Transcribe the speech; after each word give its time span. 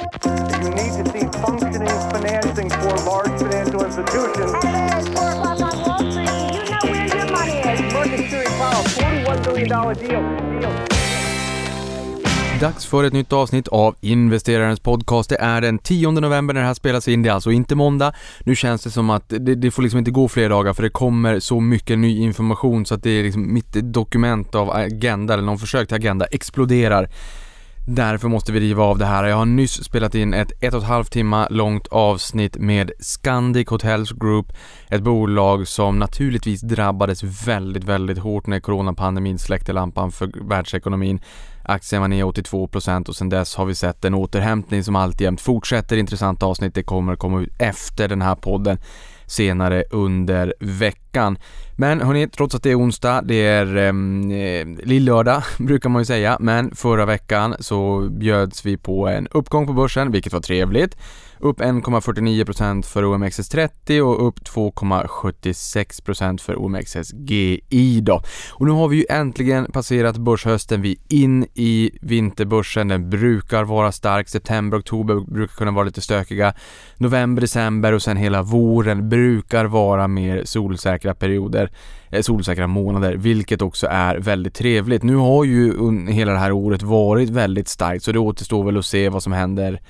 You 0.00 0.70
need 0.70 0.92
to 0.96 1.04
see 1.12 1.26
functioning 1.44 1.88
financing 2.12 2.70
for 2.70 2.94
large 3.10 3.34
financial 3.38 3.84
institutions. 3.84 4.52
Hello, 4.64 4.98
it's 4.98 5.08
4 5.08 5.28
o'clock 5.28 5.60
on 5.60 5.74
Wall 5.84 5.98
Street. 6.10 6.30
You 6.56 6.70
know 6.70 6.84
where 6.90 7.06
your 7.16 7.26
money 7.36 7.56
is. 7.58 7.92
Market 7.92 8.18
Security 8.18 8.50
Powell, 8.58 8.84
$41 8.84 9.44
billion 9.44 9.68
deal. 9.68 10.60
deal. 10.60 10.72
Dags 12.60 12.86
för 12.86 13.04
ett 13.04 13.12
nytt 13.12 13.32
avsnitt 13.32 13.68
av 13.68 13.96
Investerarens 14.00 14.80
podcast. 14.80 15.30
Det 15.30 15.36
är 15.36 15.60
den 15.60 15.78
10 15.78 16.10
november 16.10 16.54
när 16.54 16.60
det 16.60 16.66
här 16.66 16.74
spelas 16.74 17.08
in, 17.08 17.22
det 17.22 17.28
är 17.28 17.32
alltså 17.32 17.50
inte 17.50 17.74
måndag. 17.74 18.12
Nu 18.40 18.56
känns 18.56 18.82
det 18.82 18.90
som 18.90 19.10
att 19.10 19.24
det, 19.28 19.54
det 19.54 19.70
får 19.70 19.82
liksom 19.82 19.98
inte 19.98 20.10
gå 20.10 20.28
fler 20.28 20.48
dagar 20.48 20.72
för 20.72 20.82
det 20.82 20.90
kommer 20.90 21.40
så 21.40 21.60
mycket 21.60 21.98
ny 21.98 22.18
information 22.20 22.86
så 22.86 22.94
att 22.94 23.02
det 23.02 23.10
är 23.10 23.22
liksom 23.22 23.54
mitt 23.54 23.72
dokument 23.72 24.54
av 24.54 24.70
agenda, 24.70 25.34
eller 25.34 25.44
någon 25.44 25.58
försök 25.58 25.88
till 25.88 25.96
agenda, 25.96 26.24
exploderar. 26.24 27.08
Därför 27.92 28.28
måste 28.28 28.52
vi 28.52 28.60
riva 28.60 28.82
av 28.84 28.98
det 28.98 29.06
här. 29.06 29.24
Jag 29.24 29.36
har 29.36 29.44
nyss 29.44 29.84
spelat 29.84 30.14
in 30.14 30.34
ett 30.34 30.52
ett 30.60 30.74
och 30.74 30.82
ett 30.82 30.88
halvt 30.88 31.12
timme 31.12 31.46
långt 31.50 31.86
avsnitt 31.86 32.56
med 32.56 32.92
Scandic 33.00 33.68
Hotels 33.68 34.12
Group, 34.12 34.52
ett 34.88 35.02
bolag 35.02 35.68
som 35.68 35.98
naturligtvis 35.98 36.60
drabbades 36.60 37.22
väldigt, 37.22 37.84
väldigt 37.84 38.18
hårt 38.18 38.46
när 38.46 38.60
coronapandemin 38.60 39.38
släckte 39.38 39.72
lampan 39.72 40.12
för 40.12 40.48
världsekonomin. 40.48 41.20
Aktien 41.62 42.00
var 42.00 42.08
ner 42.08 42.24
82% 42.24 43.08
och 43.08 43.16
sedan 43.16 43.28
dess 43.28 43.56
har 43.56 43.64
vi 43.64 43.74
sett 43.74 44.04
en 44.04 44.14
återhämtning 44.14 44.84
som 44.84 44.96
alltjämt 44.96 45.40
fortsätter. 45.40 45.96
Intressant 45.96 46.42
avsnitt, 46.42 46.74
det 46.74 46.82
kommer 46.82 47.16
komma 47.16 47.40
ut 47.40 47.52
efter 47.58 48.08
den 48.08 48.22
här 48.22 48.34
podden 48.34 48.78
senare 49.30 49.84
under 49.90 50.54
veckan. 50.60 51.38
Men 51.76 52.00
hörni, 52.00 52.28
trots 52.28 52.54
att 52.54 52.62
det 52.62 52.70
är 52.70 52.78
onsdag, 52.78 53.22
det 53.22 53.46
är 53.46 53.76
ehm, 53.76 54.30
eh, 54.30 54.66
lillördag 54.86 55.42
brukar 55.58 55.88
man 55.88 56.02
ju 56.02 56.06
säga, 56.06 56.36
men 56.40 56.74
förra 56.74 57.06
veckan 57.06 57.54
så 57.60 58.08
bjöds 58.10 58.66
vi 58.66 58.76
på 58.76 59.08
en 59.08 59.28
uppgång 59.30 59.66
på 59.66 59.72
börsen, 59.72 60.12
vilket 60.12 60.32
var 60.32 60.40
trevligt. 60.40 60.96
Upp 61.42 61.60
1,49% 61.60 62.82
för 62.82 63.02
OMXS30 63.02 64.00
och 64.00 64.26
upp 64.26 64.40
2,76% 64.40 66.40
för 66.40 66.56
OMXS-GI 66.56 68.00
då. 68.00 68.22
Och 68.50 68.66
nu 68.66 68.72
har 68.72 68.88
vi 68.88 68.96
ju 68.96 69.04
äntligen 69.10 69.72
passerat 69.72 70.16
börshösten, 70.16 70.82
vi 70.82 70.92
är 70.92 71.16
in 71.16 71.46
i 71.54 71.90
vinterbörsen, 72.02 72.88
den 72.88 73.10
brukar 73.10 73.64
vara 73.64 73.92
stark, 73.92 74.28
september, 74.28 74.78
oktober 74.78 75.14
brukar 75.14 75.54
kunna 75.54 75.70
vara 75.70 75.84
lite 75.84 76.00
stökiga. 76.00 76.54
November, 76.96 77.40
december 77.40 77.92
och 77.92 78.02
sen 78.02 78.16
hela 78.16 78.42
våren 78.42 79.08
brukar 79.08 79.64
vara 79.64 80.08
mer 80.08 80.44
solsäkra 80.44 81.14
perioder 81.14 81.70
eh, 82.10 82.22
solsäkra 82.22 82.66
månader, 82.66 83.16
vilket 83.16 83.62
också 83.62 83.86
är 83.90 84.16
väldigt 84.16 84.54
trevligt. 84.54 85.02
Nu 85.02 85.14
har 85.14 85.44
ju 85.44 85.74
hela 86.08 86.32
det 86.32 86.38
här 86.38 86.52
året 86.52 86.82
varit 86.82 87.30
väldigt 87.30 87.68
starkt, 87.68 88.04
så 88.04 88.12
det 88.12 88.18
återstår 88.18 88.64
väl 88.64 88.78
att 88.78 88.86
se 88.86 89.08
vad 89.08 89.22
som 89.22 89.32
händer 89.32 89.80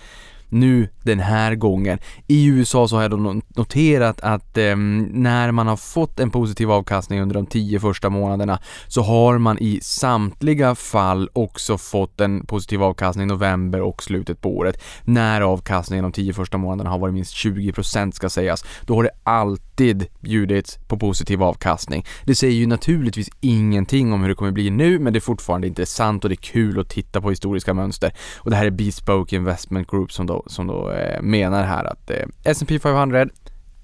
nu 0.50 0.88
den 1.02 1.20
här 1.20 1.54
gången. 1.54 1.98
I 2.26 2.46
USA 2.46 2.88
så 2.88 2.96
har 2.96 3.02
jag 3.02 3.10
då 3.10 3.40
noterat 3.56 4.20
att 4.20 4.58
eh, 4.58 4.76
när 4.76 5.52
man 5.52 5.66
har 5.66 5.76
fått 5.76 6.20
en 6.20 6.30
positiv 6.30 6.70
avkastning 6.70 7.20
under 7.20 7.34
de 7.34 7.46
tio 7.46 7.80
första 7.80 8.10
månaderna 8.10 8.58
så 8.88 9.02
har 9.02 9.38
man 9.38 9.58
i 9.58 9.80
samtliga 9.82 10.74
fall 10.74 11.28
också 11.32 11.78
fått 11.78 12.20
en 12.20 12.46
positiv 12.46 12.82
avkastning 12.82 13.24
i 13.24 13.26
november 13.26 13.80
och 13.80 14.02
slutet 14.02 14.40
på 14.40 14.56
året. 14.56 14.82
När 15.04 15.40
avkastningen 15.40 16.02
de 16.02 16.12
tio 16.12 16.32
första 16.32 16.58
månaderna 16.58 16.90
har 16.90 16.98
varit 16.98 17.14
minst 17.14 17.34
20% 17.34 18.10
ska 18.10 18.30
sägas. 18.30 18.64
Då 18.86 18.94
har 18.94 19.02
det 19.02 19.10
alltid 19.24 20.06
bjudits 20.20 20.78
på 20.88 20.98
positiv 20.98 21.42
avkastning. 21.42 22.04
Det 22.24 22.34
säger 22.34 22.54
ju 22.54 22.66
naturligtvis 22.66 23.28
ingenting 23.40 24.12
om 24.12 24.20
hur 24.20 24.28
det 24.28 24.34
kommer 24.34 24.52
bli 24.52 24.70
nu 24.70 24.98
men 24.98 25.12
det 25.12 25.18
är 25.18 25.20
fortfarande 25.20 25.66
intressant 25.66 26.24
och 26.24 26.30
det 26.30 26.34
är 26.34 26.36
kul 26.52 26.80
att 26.80 26.88
titta 26.88 27.20
på 27.20 27.30
historiska 27.30 27.74
mönster. 27.74 28.12
Och 28.36 28.50
det 28.50 28.56
här 28.56 28.66
är 28.66 28.70
Bespoke 28.70 29.36
Investment 29.36 29.90
Group 29.90 30.12
som 30.12 30.26
då 30.26 30.39
som 30.46 30.66
då 30.66 30.90
eh, 30.90 31.22
menar 31.22 31.64
här 31.64 31.84
att 31.84 32.10
eh, 32.10 32.26
S&P 32.44 32.78
500 32.78 33.26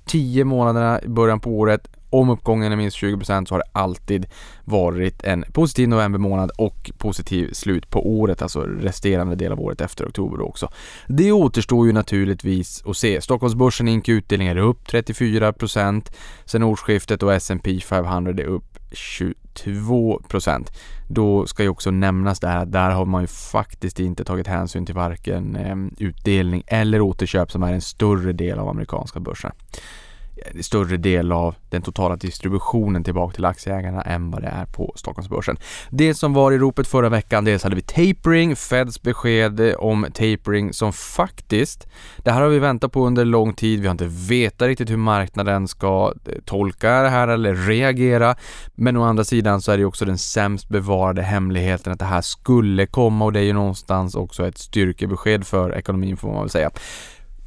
10 0.07 0.45
månaderna 0.45 1.01
i 1.03 1.09
början 1.09 1.41
på 1.41 1.51
året 1.51 1.89
om 2.11 2.31
uppgången 2.31 2.73
är 2.73 2.77
minst 2.77 2.97
20% 2.97 3.47
så 3.47 3.55
har 3.55 3.59
det 3.59 3.81
alltid 3.81 4.27
varit 4.65 5.25
en 5.25 5.45
positiv 5.53 5.89
november 5.89 6.19
månad 6.19 6.51
och 6.59 6.91
positiv 6.99 7.53
slut 7.53 7.91
på 7.91 8.19
året, 8.19 8.43
alltså 8.43 8.61
resterande 8.61 9.37
del 9.37 9.53
av 9.53 9.61
året 9.61 9.81
efter 9.81 10.09
oktober 10.09 10.41
också. 10.41 10.69
Det 11.07 11.33
återstår 11.33 11.87
ju 11.87 11.93
naturligtvis 11.93 12.83
att 12.87 12.97
se. 12.97 13.21
Stockholmsbörsen 13.21 13.89
inkl 13.89 14.11
utdelningar 14.11 14.57
är 14.57 14.61
upp 14.61 14.89
34% 14.89 16.13
sen 16.45 16.63
årsskiftet 16.63 17.23
och 17.23 17.35
S&P 17.35 17.81
500 17.81 18.33
är 18.33 18.47
upp 18.47 18.79
22 19.59 20.21
Då 21.09 21.47
ska 21.47 21.63
ju 21.63 21.69
också 21.69 21.91
nämnas 21.91 22.41
det 22.41 22.49
här 22.49 22.63
att 22.63 22.73
där 22.73 22.91
har 22.91 23.05
man 23.05 23.23
ju 23.23 23.27
faktiskt 23.27 24.01
inte 24.01 24.25
tagit 24.25 24.47
hänsyn 24.47 24.87
till 24.87 24.95
varken 24.95 25.57
eh, 25.57 26.07
utdelning 26.07 26.63
eller 26.67 27.01
återköp 27.01 27.53
som 27.53 27.63
är 27.63 27.73
en 27.73 27.81
större 27.81 28.33
del 28.33 28.59
av 28.59 28.69
amerikanska 28.69 29.21
börsen. 29.21 29.53
Eh, 30.37 30.61
större 30.61 30.97
del 30.97 31.33
av 31.33 31.55
den 31.71 31.83
totala 31.83 32.17
distributionen 32.17 33.05
tillbaka 33.05 33.35
till 33.35 33.45
aktieägarna 33.45 34.03
än 34.03 34.31
vad 34.31 34.43
det 34.43 34.49
är 34.49 34.67
på 34.67 34.93
Stockholmsbörsen. 34.97 35.57
Det 35.91 36.15
som 36.15 36.33
var 36.35 36.53
i 36.53 36.59
ropet 36.59 36.87
förra 36.87 37.09
veckan, 37.09 37.45
dels 37.45 37.63
hade 37.63 37.77
vi 37.77 37.83
tapering, 37.83 38.57
Feds 38.57 39.03
besked 39.03 39.61
eh, 39.61 39.75
om 39.75 40.07
tapering 40.15 40.73
som 40.73 40.93
faktiskt, 40.93 41.87
det 42.19 42.31
här 42.31 42.43
har 42.43 42.49
vi 42.49 42.59
väntat 42.59 42.93
på 42.93 43.07
under 43.07 43.25
lång 43.25 43.55
tid, 43.55 43.81
vi 43.81 43.87
har 43.87 43.93
inte 43.93 44.07
vetat 44.07 44.67
riktigt 44.67 44.91
hur 44.91 44.97
marknaden 44.97 45.69
ska 45.69 46.15
eh, 46.27 46.35
tolka 46.45 47.03
det 47.03 47.09
här 47.09 47.29
eller 47.29 47.55
reagera, 47.55 48.37
men 48.75 48.97
å 48.97 49.03
andra 49.03 49.25
sidan 49.25 49.61
så 49.61 49.73
är 49.73 49.79
det 49.79 49.85
också 49.85 50.05
den 50.05 50.19
sämst 50.19 50.69
bevarade 50.69 51.23
hemligheten 51.23 51.93
att 51.93 51.99
det 51.99 52.05
här 52.05 52.23
skulle 52.23 52.87
komma 52.87 53.25
och 53.25 53.33
det 53.33 53.41
är 53.41 53.45
ju 53.45 53.53
någonstans 53.53 54.15
också 54.15 54.49
ett 54.49 54.59
styrkebesked 54.59 55.47
för 55.47 55.75
ekonomin 55.75 56.17
får 56.17 56.29
man 56.29 56.41
väl 56.41 56.51
säga. 56.51 56.71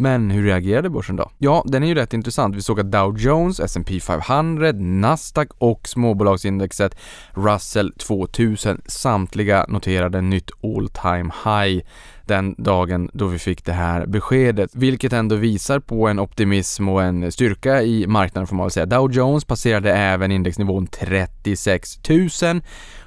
Men 0.01 0.31
hur 0.31 0.43
reagerade 0.43 0.89
börsen 0.89 1.15
då? 1.15 1.31
Ja, 1.37 1.63
den 1.65 1.83
är 1.83 1.87
ju 1.87 1.95
rätt 1.95 2.13
intressant. 2.13 2.55
Vi 2.55 2.61
såg 2.61 2.79
att 2.79 2.91
Dow 2.91 3.17
Jones, 3.17 3.59
S&P 3.59 3.99
500, 3.99 4.71
Nasdaq 4.75 5.47
och 5.57 5.87
småbolagsindexet 5.87 6.95
Russell 7.33 7.93
2000 7.93 8.81
samtliga 8.85 9.65
noterade 9.67 10.21
nytt 10.21 10.51
all 10.63 10.89
time 10.89 11.31
high 11.43 11.85
den 12.29 12.56
dagen 12.57 13.09
då 13.13 13.28
vi 13.28 13.40
fick 13.40 13.66
det 13.66 13.73
här 13.73 14.06
beskedet, 14.06 14.72
vilket 14.73 15.13
ändå 15.13 15.35
visar 15.35 15.79
på 15.79 16.07
en 16.07 16.19
optimism 16.19 16.90
och 16.90 17.03
en 17.03 17.31
styrka 17.31 17.81
i 17.81 18.07
marknaden 18.07 18.47
får 18.47 18.56
man 18.56 18.66
väl 18.66 18.72
säga. 18.72 18.85
Dow 18.85 19.12
Jones 19.12 19.45
passerade 19.45 19.94
även 19.94 20.31
indexnivån 20.31 20.88
36 20.88 22.00
000 22.09 22.62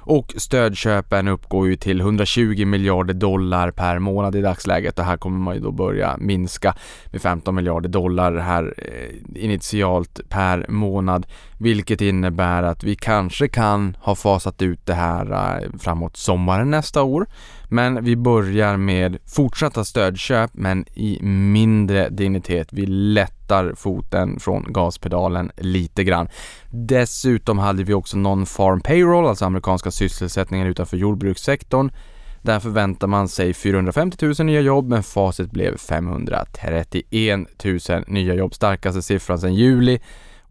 och 0.05 0.33
stödköpen 0.37 1.27
uppgår 1.27 1.67
ju 1.67 1.75
till 1.75 1.99
120 1.99 2.65
miljarder 2.65 3.13
dollar 3.13 3.71
per 3.71 3.99
månad 3.99 4.35
i 4.35 4.41
dagsläget 4.41 4.99
och 4.99 5.05
här 5.05 5.17
kommer 5.17 5.39
man 5.39 5.55
ju 5.55 5.61
då 5.61 5.71
börja 5.71 6.17
minska 6.19 6.75
med 7.11 7.21
15 7.21 7.55
miljarder 7.55 7.89
dollar 7.89 8.35
här 8.35 8.73
eh, 8.77 9.43
initialt 9.43 10.19
per 10.29 10.65
månad, 10.69 11.25
vilket 11.63 12.01
innebär 12.01 12.63
att 12.63 12.83
vi 12.83 12.95
kanske 12.95 13.47
kan 13.47 13.97
ha 13.99 14.15
fasat 14.15 14.61
ut 14.61 14.85
det 14.85 14.93
här 14.93 15.31
eh, 15.31 15.69
framåt 15.79 16.17
sommaren 16.17 16.71
nästa 16.71 17.03
år. 17.03 17.27
Men 17.69 18.03
vi 18.03 18.15
börjar 18.15 18.77
med 18.77 19.17
fortsatta 19.25 19.83
stödköp 19.83 20.51
men 20.53 20.85
i 20.93 21.19
mindre 21.23 22.09
dignitet. 22.09 22.67
Vi 22.71 22.85
lättar 22.85 23.73
foten 23.75 24.39
från 24.39 24.65
gaspedalen 24.73 25.51
lite 25.57 26.03
grann. 26.03 26.29
Dessutom 26.69 27.59
hade 27.59 27.83
vi 27.83 27.93
också 27.93 28.17
non-farm 28.17 28.81
payroll, 28.81 29.27
alltså 29.27 29.45
amerikanska 29.45 29.91
sysselsättningar 29.91 30.65
utanför 30.65 30.97
jordbrukssektorn. 30.97 31.91
Där 32.41 32.59
förväntar 32.59 33.07
man 33.07 33.27
sig 33.27 33.53
450 33.53 34.25
000 34.25 34.45
nya 34.45 34.61
jobb 34.61 34.89
men 34.89 35.03
facit 35.03 35.51
blev 35.51 35.77
531 35.77 37.39
000 37.63 37.79
nya 38.07 38.33
jobb. 38.33 38.53
Starkaste 38.53 39.01
siffran 39.01 39.39
sedan 39.39 39.55
juli 39.55 39.99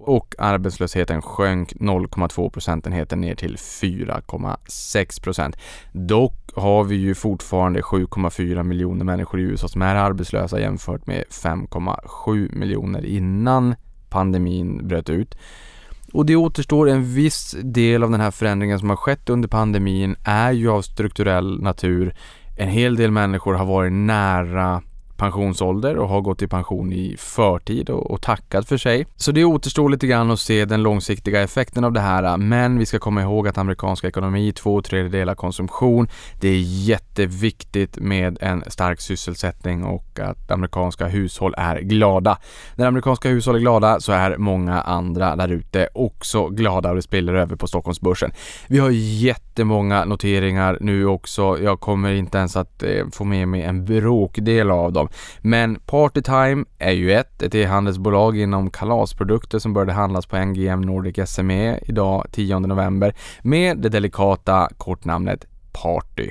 och 0.04 0.34
arbetslösheten 0.38 1.22
sjönk 1.22 1.72
0,2 1.72 2.50
procentenheter 2.50 3.16
ner 3.16 3.34
till 3.34 3.56
4,6 3.56 5.22
procent. 5.22 5.56
Dock 5.92 6.50
har 6.54 6.84
vi 6.84 6.96
ju 6.96 7.14
fortfarande 7.14 7.80
7,4 7.80 8.62
miljoner 8.62 9.04
människor 9.04 9.40
i 9.40 9.42
USA 9.42 9.68
som 9.68 9.82
är 9.82 9.94
arbetslösa 9.94 10.60
jämfört 10.60 11.06
med 11.06 11.24
5,7 11.30 12.54
miljoner 12.54 13.04
innan 13.06 13.74
pandemin 14.08 14.88
bröt 14.88 15.10
ut. 15.10 15.34
Och 16.12 16.26
det 16.26 16.36
återstår 16.36 16.88
en 16.88 17.14
viss 17.14 17.56
del 17.62 18.02
av 18.02 18.10
den 18.10 18.20
här 18.20 18.30
förändringen 18.30 18.78
som 18.78 18.90
har 18.90 18.96
skett 18.96 19.30
under 19.30 19.48
pandemin 19.48 20.16
är 20.24 20.52
ju 20.52 20.70
av 20.70 20.82
strukturell 20.82 21.62
natur. 21.62 22.14
En 22.56 22.68
hel 22.68 22.96
del 22.96 23.10
människor 23.10 23.54
har 23.54 23.66
varit 23.66 23.92
nära 23.92 24.82
pensionsålder 25.22 25.96
och 25.96 26.08
har 26.08 26.20
gått 26.20 26.42
i 26.42 26.48
pension 26.48 26.92
i 26.92 27.16
förtid 27.18 27.90
och, 27.90 28.10
och 28.10 28.22
tackat 28.22 28.68
för 28.68 28.76
sig. 28.76 29.06
Så 29.16 29.32
det 29.32 29.44
återstår 29.44 29.90
lite 29.90 30.06
grann 30.06 30.30
att 30.30 30.40
se 30.40 30.64
den 30.64 30.82
långsiktiga 30.82 31.42
effekten 31.42 31.84
av 31.84 31.92
det 31.92 32.00
här. 32.00 32.36
Men 32.36 32.78
vi 32.78 32.86
ska 32.86 32.98
komma 32.98 33.22
ihåg 33.22 33.48
att 33.48 33.58
amerikansk 33.58 34.04
ekonomi, 34.04 34.52
två 34.52 34.82
tredjedelar 34.82 35.34
konsumtion. 35.34 36.08
Det 36.40 36.48
är 36.48 36.60
jätteviktigt 36.60 37.96
med 37.98 38.38
en 38.40 38.64
stark 38.66 39.00
sysselsättning 39.00 39.84
och 39.84 40.20
att 40.20 40.50
amerikanska 40.50 41.06
hushåll 41.06 41.54
är 41.56 41.80
glada. 41.80 42.38
När 42.74 42.86
amerikanska 42.86 43.28
hushåll 43.28 43.56
är 43.56 43.60
glada 43.60 44.00
så 44.00 44.12
är 44.12 44.36
många 44.36 44.80
andra 44.80 45.36
där 45.36 45.48
ute 45.48 45.88
också 45.94 46.48
glada 46.48 46.90
och 46.90 46.96
det 46.96 47.02
spiller 47.02 47.34
över 47.34 47.56
på 47.56 47.66
Stockholmsbörsen. 47.66 48.30
Vi 48.68 48.78
har 48.78 48.90
jättemånga 48.90 50.04
noteringar 50.04 50.78
nu 50.80 51.06
också. 51.06 51.58
Jag 51.62 51.80
kommer 51.80 52.12
inte 52.12 52.38
ens 52.38 52.56
att 52.56 52.82
eh, 52.82 53.06
få 53.12 53.24
med 53.24 53.48
mig 53.48 53.62
en 53.62 53.84
bråkdel 53.84 54.70
av 54.70 54.92
dem. 54.92 55.08
Men 55.40 55.78
Partytime 55.86 56.64
är 56.78 56.92
ju 56.92 57.12
ett, 57.12 57.42
ett 57.42 57.54
e-handelsbolag 57.54 58.38
inom 58.38 58.70
kalasprodukter 58.70 59.58
som 59.58 59.72
började 59.72 59.92
handlas 59.92 60.26
på 60.26 60.44
NGM 60.44 60.80
Nordic 60.80 61.28
SME 61.30 61.78
idag 61.82 62.26
10 62.32 62.58
november 62.58 63.14
med 63.42 63.78
det 63.78 63.88
delikata 63.88 64.68
kortnamnet 64.76 65.46
Party. 65.72 66.30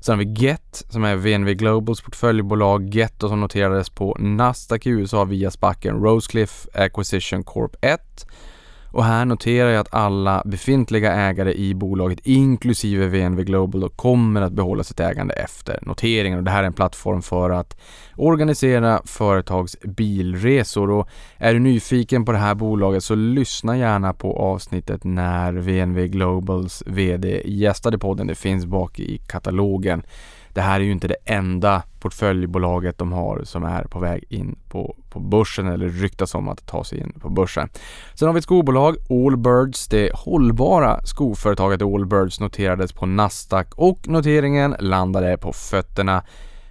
Sen 0.00 0.18
har 0.18 0.24
vi 0.24 0.32
Get 0.32 0.84
som 0.88 1.04
är 1.04 1.16
VNV 1.16 1.54
Globals 1.54 2.00
portföljbolag 2.00 2.88
Get 2.94 3.22
och 3.22 3.30
som 3.30 3.40
noterades 3.40 3.90
på 3.90 4.16
Nasdaq 4.20 4.86
i 4.86 4.90
USA 4.90 5.24
via 5.24 5.50
spacken 5.50 6.02
Rosecliff 6.02 6.66
Acquisition 6.74 7.44
Corp 7.44 7.76
1 7.80 8.26
och 8.92 9.04
här 9.04 9.24
noterar 9.24 9.70
jag 9.70 9.80
att 9.80 9.94
alla 9.94 10.42
befintliga 10.44 11.12
ägare 11.12 11.52
i 11.52 11.74
bolaget 11.74 12.20
inklusive 12.22 13.06
VNV 13.06 13.42
Global 13.42 13.88
kommer 13.88 14.42
att 14.42 14.52
behålla 14.52 14.84
sitt 14.84 15.00
ägande 15.00 15.34
efter 15.34 15.78
noteringen. 15.82 16.38
Och 16.38 16.44
det 16.44 16.50
här 16.50 16.62
är 16.62 16.66
en 16.66 16.72
plattform 16.72 17.22
för 17.22 17.50
att 17.50 17.76
organisera 18.16 19.02
företags 19.04 19.76
bilresor. 19.80 20.90
Och 20.90 21.08
är 21.38 21.54
du 21.54 21.60
nyfiken 21.60 22.24
på 22.24 22.32
det 22.32 22.38
här 22.38 22.54
bolaget 22.54 23.04
så 23.04 23.14
lyssna 23.14 23.76
gärna 23.76 24.12
på 24.12 24.38
avsnittet 24.38 25.04
när 25.04 25.52
VNV 25.52 26.06
Globals 26.06 26.82
VD 26.86 27.42
gästade 27.44 27.98
podden. 27.98 28.26
Det 28.26 28.34
finns 28.34 28.66
bak 28.66 29.00
i 29.00 29.18
katalogen 29.18 30.02
det 30.58 30.62
här 30.62 30.80
är 30.80 30.84
ju 30.84 30.92
inte 30.92 31.08
det 31.08 31.16
enda 31.24 31.82
portföljbolaget 32.00 32.98
de 32.98 33.12
har 33.12 33.40
som 33.44 33.64
är 33.64 33.84
på 33.84 33.98
väg 33.98 34.24
in 34.28 34.58
på, 34.68 34.96
på 35.10 35.20
börsen 35.20 35.66
eller 35.66 35.88
ryktas 35.88 36.34
om 36.34 36.48
att 36.48 36.66
ta 36.66 36.84
sig 36.84 36.98
in 36.98 37.12
på 37.20 37.28
börsen. 37.28 37.68
Sen 38.14 38.28
har 38.28 38.32
vi 38.32 38.38
ett 38.38 38.44
skobolag, 38.44 38.96
Allbirds. 39.10 39.88
Det 39.88 40.10
hållbara 40.14 41.00
skoföretaget 41.04 41.82
Allbirds 41.82 42.40
noterades 42.40 42.92
på 42.92 43.06
Nasdaq 43.06 43.74
och 43.74 44.08
noteringen 44.08 44.76
landade 44.80 45.36
på 45.36 45.52
fötterna. 45.52 46.22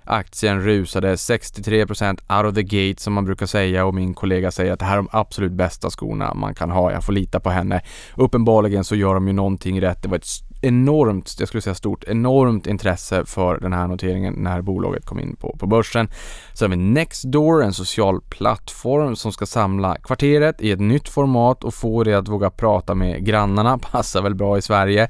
Aktien 0.03 0.61
rusade 0.61 1.15
63% 1.15 2.37
out 2.37 2.49
of 2.49 2.55
the 2.55 2.63
gate 2.63 3.01
som 3.01 3.13
man 3.13 3.25
brukar 3.25 3.45
säga 3.45 3.85
och 3.85 3.93
min 3.93 4.13
kollega 4.13 4.51
säger 4.51 4.73
att 4.73 4.79
det 4.79 4.85
här 4.85 4.93
är 4.93 4.97
de 4.97 5.09
absolut 5.11 5.51
bästa 5.51 5.89
skorna 5.89 6.33
man 6.33 6.55
kan 6.55 6.71
ha. 6.71 6.91
Jag 6.91 7.03
får 7.03 7.13
lita 7.13 7.39
på 7.39 7.49
henne. 7.49 7.81
Uppenbarligen 8.15 8.83
så 8.83 8.95
gör 8.95 9.13
de 9.13 9.27
ju 9.27 9.33
någonting 9.33 9.81
rätt. 9.81 10.03
Det 10.03 10.09
var 10.09 10.17
ett 10.17 10.46
enormt, 10.61 11.35
jag 11.39 11.47
skulle 11.47 11.61
säga 11.61 11.75
stort, 11.75 12.03
enormt 12.07 12.67
intresse 12.67 13.25
för 13.25 13.59
den 13.59 13.73
här 13.73 13.87
noteringen 13.87 14.33
när 14.33 14.61
bolaget 14.61 15.05
kom 15.05 15.19
in 15.19 15.35
på, 15.35 15.57
på 15.59 15.67
börsen. 15.67 16.09
Så 16.53 16.65
har 16.65 16.69
vi 16.69 16.75
Nextdoor, 16.75 17.63
en 17.63 17.73
social 17.73 18.21
plattform 18.21 19.15
som 19.15 19.31
ska 19.31 19.45
samla 19.45 19.95
kvarteret 19.95 20.61
i 20.61 20.71
ett 20.71 20.79
nytt 20.79 21.09
format 21.09 21.63
och 21.63 21.73
få 21.73 22.03
det 22.03 22.13
att 22.13 22.27
våga 22.27 22.49
prata 22.49 22.95
med 22.95 23.25
grannarna. 23.25 23.77
Passar 23.91 24.21
väl 24.21 24.35
bra 24.35 24.57
i 24.57 24.61
Sverige. 24.61 25.09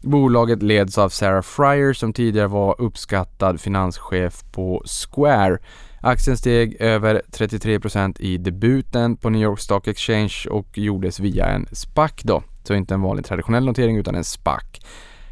Bolaget 0.00 0.62
leds 0.62 0.98
av 0.98 1.08
Sarah 1.08 1.42
Fryer 1.42 1.92
som 1.92 2.12
tidigare 2.12 2.48
var 2.48 2.80
uppskattad 2.80 3.60
finanschef 3.60 4.44
på 4.52 4.82
Square. 4.86 5.58
Aktien 6.00 6.36
steg 6.36 6.76
över 6.80 7.22
33% 7.32 8.20
i 8.20 8.38
debuten 8.38 9.16
på 9.16 9.30
New 9.30 9.42
York 9.42 9.60
Stock 9.60 9.88
Exchange 9.88 10.46
och 10.50 10.78
gjordes 10.78 11.20
via 11.20 11.46
en 11.46 11.66
SPAC 11.72 12.12
då. 12.22 12.42
Så 12.66 12.74
inte 12.74 12.94
en 12.94 13.02
vanlig 13.02 13.24
traditionell 13.24 13.64
notering 13.64 13.96
utan 13.96 14.14
en 14.14 14.24
SPAC. 14.24 14.64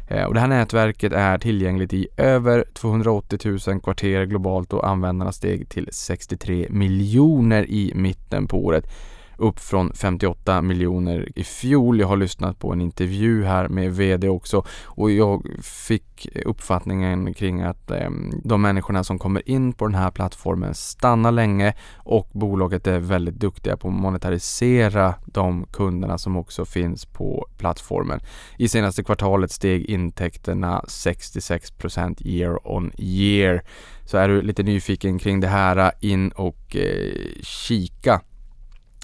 Eh, 0.07 0.23
och 0.23 0.33
det 0.33 0.39
här 0.39 0.47
nätverket 0.47 1.13
är 1.13 1.37
tillgängligt 1.37 1.93
i 1.93 2.07
över 2.17 2.65
280 2.73 3.39
000 3.67 3.81
kvarter 3.81 4.25
globalt 4.25 4.73
och 4.73 4.87
användarna 4.87 5.31
steg 5.31 5.69
till 5.69 5.89
63 5.91 6.67
miljoner 6.69 7.69
i 7.69 7.91
mitten 7.95 8.47
på 8.47 8.65
året 8.65 8.85
upp 9.37 9.59
från 9.59 9.93
58 9.93 10.61
miljoner 10.61 11.29
i 11.35 11.43
fjol. 11.43 11.99
Jag 11.99 12.07
har 12.07 12.17
lyssnat 12.17 12.59
på 12.59 12.73
en 12.73 12.81
intervju 12.81 13.43
här 13.43 13.67
med 13.67 13.95
VD 13.95 14.29
också 14.29 14.65
och 14.83 15.11
jag 15.11 15.47
fick 15.61 16.27
uppfattningen 16.45 17.33
kring 17.33 17.61
att 17.61 17.91
eh, 17.91 18.09
de 18.43 18.61
människorna 18.61 19.03
som 19.03 19.19
kommer 19.19 19.49
in 19.49 19.73
på 19.73 19.85
den 19.85 19.95
här 19.95 20.11
plattformen 20.11 20.73
stannar 20.73 21.31
länge 21.31 21.73
och 21.95 22.29
bolaget 22.33 22.87
är 22.87 22.99
väldigt 22.99 23.35
duktiga 23.35 23.77
på 23.77 23.87
att 23.87 23.93
monetarisera 23.93 25.13
de 25.25 25.65
kunderna 25.71 26.17
som 26.17 26.37
också 26.37 26.65
finns 26.65 27.05
på 27.05 27.47
plattformen. 27.57 28.19
I 28.57 28.67
senaste 28.67 29.03
kvartalet 29.03 29.51
steg 29.51 29.85
intäkterna 29.85 30.83
66% 30.87 32.27
year 32.27 32.67
on 32.67 32.91
year. 32.97 33.63
Så 34.05 34.17
är 34.17 34.27
du 34.27 34.41
lite 34.41 34.63
nyfiken 34.63 35.19
kring 35.19 35.39
det 35.39 35.47
här, 35.47 35.91
in 35.99 36.29
och 36.29 36.75
eh, 36.75 37.11
kika 37.41 38.21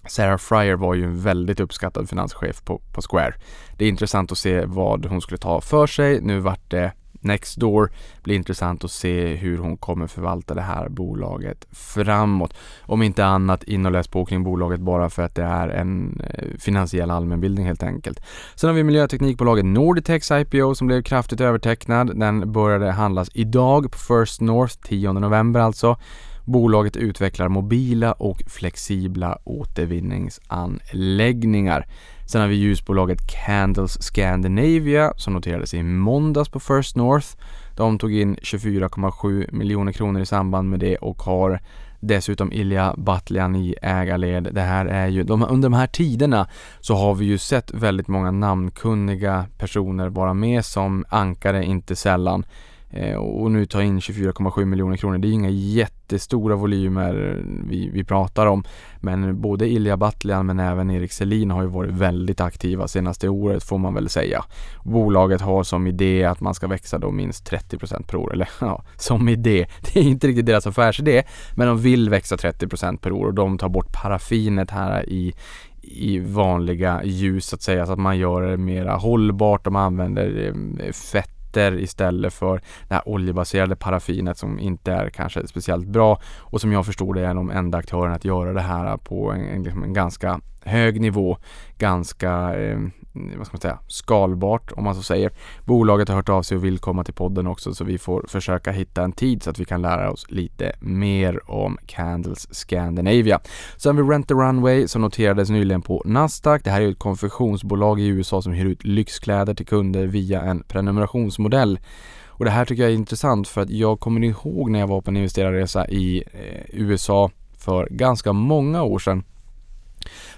Sarah 0.08 0.38
Fryer 0.38 0.76
var 0.76 0.94
ju 0.94 1.04
en 1.04 1.22
väldigt 1.22 1.60
uppskattad 1.60 2.10
finanschef 2.10 2.64
på, 2.64 2.82
på 2.94 3.02
Square. 3.02 3.34
Det 3.78 3.86
är 3.86 3.90
intressant 3.90 4.32
att 4.32 4.38
se 4.38 4.66
vad 4.66 5.06
hon 5.06 5.22
skulle 5.22 5.38
ta 5.38 5.62
för 5.62 5.88
sig. 5.88 6.22
Nu 6.22 6.40
vart 6.40 6.72
det 6.72 6.92
Nextdoor. 7.24 7.92
Blir 8.24 8.36
intressant 8.36 8.84
att 8.84 8.92
se 8.92 9.36
hur 9.36 9.58
hon 9.58 9.78
kommer 9.78 10.08
förvalta 10.08 10.54
det 10.54 10.62
här 10.62 10.90
bolaget 10.90 11.68
framåt. 11.72 12.54
Om 12.82 13.02
inte 13.02 13.26
annat 13.26 13.64
in 13.64 13.86
och 13.86 13.92
läs 13.92 14.08
på 14.08 14.26
kring 14.26 14.44
bolaget 14.44 14.80
bara 14.80 15.10
för 15.10 15.24
att 15.24 15.36
det 15.36 15.44
är 15.44 15.70
en 15.70 16.22
eh, 16.30 16.58
finansiell 16.60 17.12
allmänbildning 17.12 17.66
helt 17.66 17.84
enkelt. 17.84 18.20
Sen 18.56 18.68
har 18.68 18.76
vi 18.76 18.84
miljöteknikbolaget 18.84 19.66
Norditex 19.66 20.32
IPO 20.32 20.76
som 20.76 20.88
blev 20.88 21.04
kraftigt 21.04 21.42
övertecknad. 21.42 22.20
Den 22.20 22.52
började 22.52 22.92
handlas 22.92 23.30
idag 23.34 23.92
på 23.92 23.98
First 23.98 24.42
North 24.42 24.76
10 24.84 25.14
november 25.14 25.60
alltså. 25.60 25.98
Bolaget 26.46 26.98
utvecklar 26.98 27.50
mobila 27.50 28.12
och 28.12 28.44
flexibla 28.48 29.38
återvinningsanläggningar. 29.44 31.86
Sen 32.28 32.42
har 32.42 32.48
vi 32.48 32.56
ljusbolaget 32.56 33.20
Candles 33.28 34.02
Scandinavia 34.02 35.14
som 35.16 35.34
noterades 35.34 35.74
i 35.74 35.84
måndags 35.84 36.50
på 36.50 36.60
First 36.60 36.96
North. 36.96 37.28
De 37.76 38.00
tog 38.00 38.14
in 38.14 38.36
24,7 38.36 39.50
miljoner 39.52 39.92
kronor 39.92 40.22
i 40.22 40.26
samband 40.26 40.70
med 40.70 40.80
det 40.80 40.98
och 40.98 41.22
har 41.22 41.60
dessutom 42.02 42.54
Ilja 42.54 42.94
Batljan 42.98 43.56
i 43.56 43.76
ägarled. 43.82 44.50
Det 44.52 44.62
här 44.62 44.86
är 44.86 45.08
ju, 45.08 45.24
de, 45.24 45.44
under 45.44 45.70
de 45.70 45.74
här 45.74 45.88
tiderna 45.88 46.48
så 46.80 46.96
har 46.96 47.16
vi 47.16 47.26
ju 47.26 47.38
sett 47.38 47.74
väldigt 47.74 48.08
många 48.08 48.32
namnkunniga 48.32 49.46
personer 49.58 50.10
vara 50.10 50.34
med 50.34 50.66
som 50.66 51.06
ankare, 51.10 51.66
inte 51.66 51.96
sällan. 51.96 52.46
Eh, 52.94 53.16
och 53.16 53.52
nu 53.52 53.66
ta 53.66 53.84
in 53.84 54.00
24,7 54.00 54.66
miljoner 54.66 54.98
kronor. 54.98 55.18
Det 55.18 55.28
är 55.28 55.32
inga 55.32 55.50
jättestora 55.50 56.56
volymer 56.56 57.44
vi, 57.70 57.90
vi 57.90 58.04
pratar 58.04 58.46
om. 58.46 58.64
Men 59.00 59.42
både 59.42 59.70
Ilja 59.70 59.98
Batljan 59.98 60.46
men 60.46 60.60
även 60.60 60.92
Erik 60.92 61.12
Selin 61.12 61.52
har 61.52 61.62
ju 61.62 61.68
varit 61.68 61.92
väldigt 61.92 62.42
aktiva 62.42 62.88
senaste 62.88 63.30
året 63.30 63.64
får 63.64 63.78
man 63.78 63.94
väl 63.94 64.10
säga. 64.10 64.44
Bolaget 64.84 65.42
har 65.42 65.64
som 65.64 65.88
idé 65.88 66.24
att 66.24 66.42
man 66.42 66.54
ska 66.54 66.68
växa 66.68 66.98
då 66.98 67.12
minst 67.12 67.52
30% 67.52 68.04
per 68.04 68.18
år. 68.18 68.34
Eller 68.34 68.50
ja, 68.62 68.84
som 68.96 69.30
idé. 69.30 69.68
Det 69.94 70.00
är 70.00 70.04
inte 70.04 70.28
riktigt 70.28 70.46
deras 70.46 70.68
affärsidé. 70.68 71.24
Men 71.56 71.68
de 71.68 71.82
vill 71.82 72.10
växa 72.10 72.36
30% 72.36 72.98
per 72.98 73.12
år 73.12 73.26
och 73.26 73.34
de 73.34 73.58
tar 73.58 73.70
bort 73.70 73.94
paraffinet 74.02 74.72
här 74.72 75.10
i, 75.10 75.34
i 75.82 76.20
vanliga 76.20 77.04
ljus 77.04 77.46
så 77.46 77.56
att 77.56 77.62
säga 77.62 77.86
så 77.86 77.94
att 77.94 78.00
man 78.00 78.18
gör 78.18 78.42
det 78.42 78.58
mera 78.58 78.96
hållbart. 78.96 79.64
De 79.64 79.76
använder 79.76 80.48
eh, 80.48 80.92
fett 80.92 81.41
fetter 81.52 81.80
istället 81.80 82.34
för 82.34 82.62
det 82.88 82.94
här 82.94 83.08
oljebaserade 83.08 83.76
paraffinet 83.76 84.38
som 84.38 84.60
inte 84.60 84.92
är 84.92 85.10
kanske 85.10 85.48
speciellt 85.48 85.88
bra 85.88 86.20
och 86.38 86.62
som 86.62 86.72
jag 86.72 86.86
förstår 86.86 87.14
det 87.14 87.26
är 87.26 87.34
de 87.34 87.50
enda 87.50 87.78
aktörerna 87.78 88.16
att 88.16 88.26
göra 88.26 88.54
det 88.54 88.62
här 88.62 88.98
på 88.98 89.32
en, 89.32 89.42
en, 89.42 89.64
liksom 89.64 89.84
en 89.84 89.94
ganska 89.94 90.40
hög 90.64 91.02
nivå, 91.02 91.38
ganska 91.78 92.56
eh, 92.56 92.80
Eh, 93.16 93.38
vad 93.38 93.48
ska 93.48 93.56
man 93.56 93.62
säga, 93.62 93.80
skalbart 93.88 94.72
om 94.72 94.84
man 94.84 94.96
så 94.96 95.04
säger. 95.04 95.32
Bolaget 95.66 96.10
har 96.10 96.16
hört 96.16 96.30
av 96.30 96.44
sig 96.44 96.58
och 96.58 96.66
vill 96.66 96.80
komma 96.80 97.04
till 97.04 97.14
podden 97.14 97.48
också 97.48 97.74
så 97.74 97.84
vi 97.84 97.98
får 97.98 98.26
försöka 98.28 98.72
hitta 98.72 99.04
en 99.04 99.12
tid 99.12 99.44
så 99.44 99.50
att 99.50 99.60
vi 99.60 99.66
kan 99.66 99.82
lära 99.82 100.12
oss 100.12 100.26
lite 100.30 100.76
mer 100.80 101.52
om 101.52 101.78
Candles 101.86 102.56
Scandinavia. 102.56 103.40
Sen 103.78 103.98
har 103.98 104.04
vi 104.04 104.12
Rent 104.12 104.28
the 104.28 104.34
Runway 104.34 104.88
som 104.88 105.02
noterades 105.02 105.50
nyligen 105.50 105.82
på 105.82 106.04
Nasdaq. 106.06 106.64
Det 106.64 106.72
här 106.72 106.82
är 106.82 106.92
ett 106.92 107.00
konfektionsbolag 107.00 108.00
i 108.00 108.08
USA 108.08 108.42
som 108.42 108.54
hyr 108.54 108.66
ut 108.66 108.84
lyxkläder 108.84 109.54
till 109.54 109.66
kunder 109.66 110.08
via 110.08 110.42
en 110.42 110.64
prenumerationsmodell. 110.64 111.80
Och 112.26 112.46
det 112.46 112.52
här 112.52 112.66
tycker 112.66 112.84
jag 112.84 112.92
är 112.92 112.96
intressant 112.96 113.48
för 113.48 113.62
att 113.62 113.70
jag 113.70 114.00
kommer 114.00 114.24
ihåg 114.24 114.72
när 114.72 114.80
jag 114.80 114.88
var 114.88 115.02
på 115.02 115.12
en 115.12 115.18
investerarresa 115.18 115.88
i 115.88 116.24
eh, 116.34 116.66
USA 116.70 117.32
för 117.58 117.88
ganska 117.92 118.34
många 118.34 118.84
år 118.84 119.00
sedan 119.00 119.24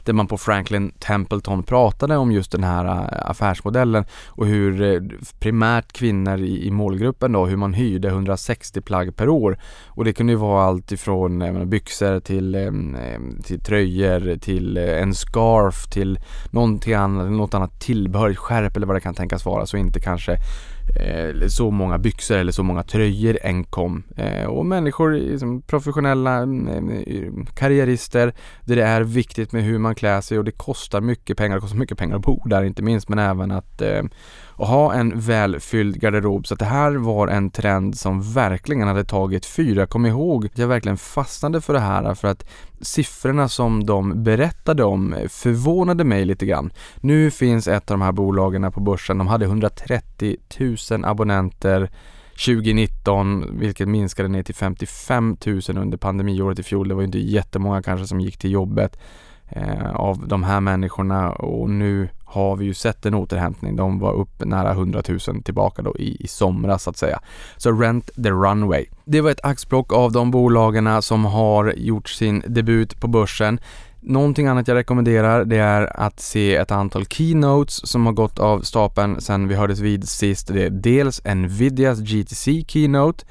där 0.03 0.13
man 0.13 0.27
på 0.27 0.37
Franklin 0.37 0.91
Templeton 0.99 1.63
pratade 1.63 2.17
om 2.17 2.31
just 2.31 2.51
den 2.51 2.63
här 2.63 2.85
eh, 2.85 3.29
affärsmodellen 3.29 4.05
och 4.27 4.47
hur 4.47 4.81
eh, 4.81 5.01
primärt 5.39 5.93
kvinnor 5.93 6.39
i, 6.39 6.71
målgruppen 6.71 7.31
då, 7.31 7.45
hur 7.45 7.57
man 7.57 7.73
hyrde 7.73 8.07
160 8.07 8.81
plagg 8.81 9.15
per 9.15 9.29
år. 9.29 9.57
Och 9.87 10.05
det 10.05 10.13
kunde 10.13 10.33
ju 10.33 10.37
vara 10.37 10.63
allt 10.63 10.91
ifrån 10.91 11.37
menar, 11.37 11.65
byxor 11.65 12.19
till, 12.19 12.55
till 13.43 13.59
tröjor 13.59 14.37
till 14.37 14.77
eh, 14.77 15.01
en 15.01 15.13
scarf 15.13 15.89
till 15.89 16.19
någonting 16.51 16.93
annat, 16.93 17.31
något 17.31 17.53
annat 17.53 17.79
tillbehör, 17.79 18.33
skärp 18.33 18.77
eller 18.77 18.87
vad 18.87 18.95
det 18.95 19.01
kan 19.01 19.13
tänkas 19.13 19.45
vara. 19.45 19.65
Så 19.65 19.77
inte 19.77 19.99
kanske 19.99 20.37
eh, 20.95 21.47
så 21.47 21.71
många 21.71 21.97
byxor 21.97 22.37
eller 22.37 22.51
så 22.51 22.63
många 22.63 22.83
tröjor 22.83 23.37
enkom. 23.43 24.03
Eh, 24.17 24.45
och 24.45 24.65
människor, 24.65 25.11
liksom, 25.11 25.61
professionella 25.61 26.35
mm, 26.37 26.89
eh, 26.89 27.53
karriärister 27.53 28.33
där 28.65 28.75
det 28.75 28.83
är 28.83 29.01
viktigt 29.01 29.51
med 29.51 29.63
hur 29.63 29.79
man 29.79 29.95
klär 29.95 30.21
sig 30.21 30.37
och 30.37 30.43
det 30.43 30.51
kostar 30.51 31.01
mycket 31.01 31.37
pengar. 31.37 31.55
Det 31.55 31.61
kostar 31.61 31.77
mycket 31.77 31.97
pengar 31.97 32.15
att 32.15 32.21
bo 32.21 32.41
där 32.45 32.63
inte 32.63 32.81
minst 32.81 33.09
men 33.09 33.19
även 33.19 33.51
att 33.51 33.81
eh, 33.81 34.03
och 34.55 34.67
ha 34.67 34.93
en 34.93 35.19
välfylld 35.19 35.99
garderob. 35.99 36.47
Så 36.47 36.53
att 36.53 36.59
det 36.59 36.65
här 36.65 36.91
var 36.91 37.27
en 37.27 37.49
trend 37.49 37.97
som 37.97 38.33
verkligen 38.33 38.87
hade 38.87 39.03
tagit 39.03 39.45
fyra. 39.45 39.79
Jag 39.79 39.89
kommer 39.89 40.09
ihåg 40.09 40.45
att 40.45 40.57
jag 40.57 40.67
verkligen 40.67 40.97
fastnade 40.97 41.61
för 41.61 41.73
det 41.73 41.79
här 41.79 42.13
för 42.13 42.27
att 42.27 42.45
siffrorna 42.81 43.49
som 43.49 43.85
de 43.85 44.23
berättade 44.23 44.83
om 44.83 45.15
förvånade 45.29 46.03
mig 46.03 46.25
lite 46.25 46.45
grann. 46.45 46.71
Nu 47.01 47.31
finns 47.31 47.67
ett 47.67 47.91
av 47.91 47.97
de 47.97 48.01
här 48.01 48.11
bolagen 48.11 48.71
på 48.71 48.79
börsen. 48.79 49.17
De 49.17 49.27
hade 49.27 49.45
130 49.45 50.37
000 50.59 51.05
abonnenter 51.05 51.89
2019, 52.33 53.59
vilket 53.59 53.87
minskade 53.87 54.29
ner 54.29 54.43
till 54.43 54.55
55 54.55 55.37
000 55.45 55.61
under 55.67 55.97
pandemiåret 55.97 56.59
i 56.59 56.63
fjol. 56.63 56.87
Det 56.87 56.95
var 56.95 57.01
ju 57.01 57.05
inte 57.05 57.19
jättemånga 57.19 57.81
kanske 57.81 58.07
som 58.07 58.21
gick 58.21 58.37
till 58.37 58.51
jobbet 58.51 58.99
eh, 59.49 59.95
av 59.95 60.27
de 60.27 60.43
här 60.43 60.61
människorna 60.61 61.31
och 61.31 61.69
nu 61.69 62.09
har 62.33 62.55
vi 62.55 62.65
ju 62.65 62.73
sett 62.73 63.05
en 63.05 63.13
återhämtning. 63.13 63.75
De 63.75 63.99
var 63.99 64.13
upp 64.13 64.45
nära 64.45 64.71
100 64.71 65.01
000 65.27 65.43
tillbaka 65.43 65.81
då 65.81 65.95
i, 65.97 66.23
i 66.23 66.27
somras 66.27 66.83
så 66.83 66.89
att 66.89 66.97
säga. 66.97 67.19
Så 67.57 67.71
Rent 67.71 68.09
the 68.23 68.31
Runway. 68.31 68.85
Det 69.05 69.21
var 69.21 69.31
ett 69.31 69.45
axplock 69.45 69.93
av 69.93 70.11
de 70.11 70.31
bolagen 70.31 71.01
som 71.01 71.25
har 71.25 71.73
gjort 71.77 72.09
sin 72.09 72.43
debut 72.47 72.99
på 72.99 73.07
börsen. 73.07 73.59
Någonting 73.99 74.47
annat 74.47 74.67
jag 74.67 74.75
rekommenderar 74.75 75.45
det 75.45 75.57
är 75.57 75.99
att 75.99 76.19
se 76.19 76.55
ett 76.55 76.71
antal 76.71 77.05
keynotes 77.05 77.87
som 77.87 78.05
har 78.05 78.13
gått 78.13 78.39
av 78.39 78.61
stapeln 78.61 79.21
sen 79.21 79.47
vi 79.47 79.55
hördes 79.55 79.79
vid 79.79 80.09
sist. 80.09 80.47
Det 80.47 80.65
är 80.65 80.69
dels 80.69 81.21
Nvidias 81.25 81.99
GTC 81.99 82.65
keynote 82.67 83.25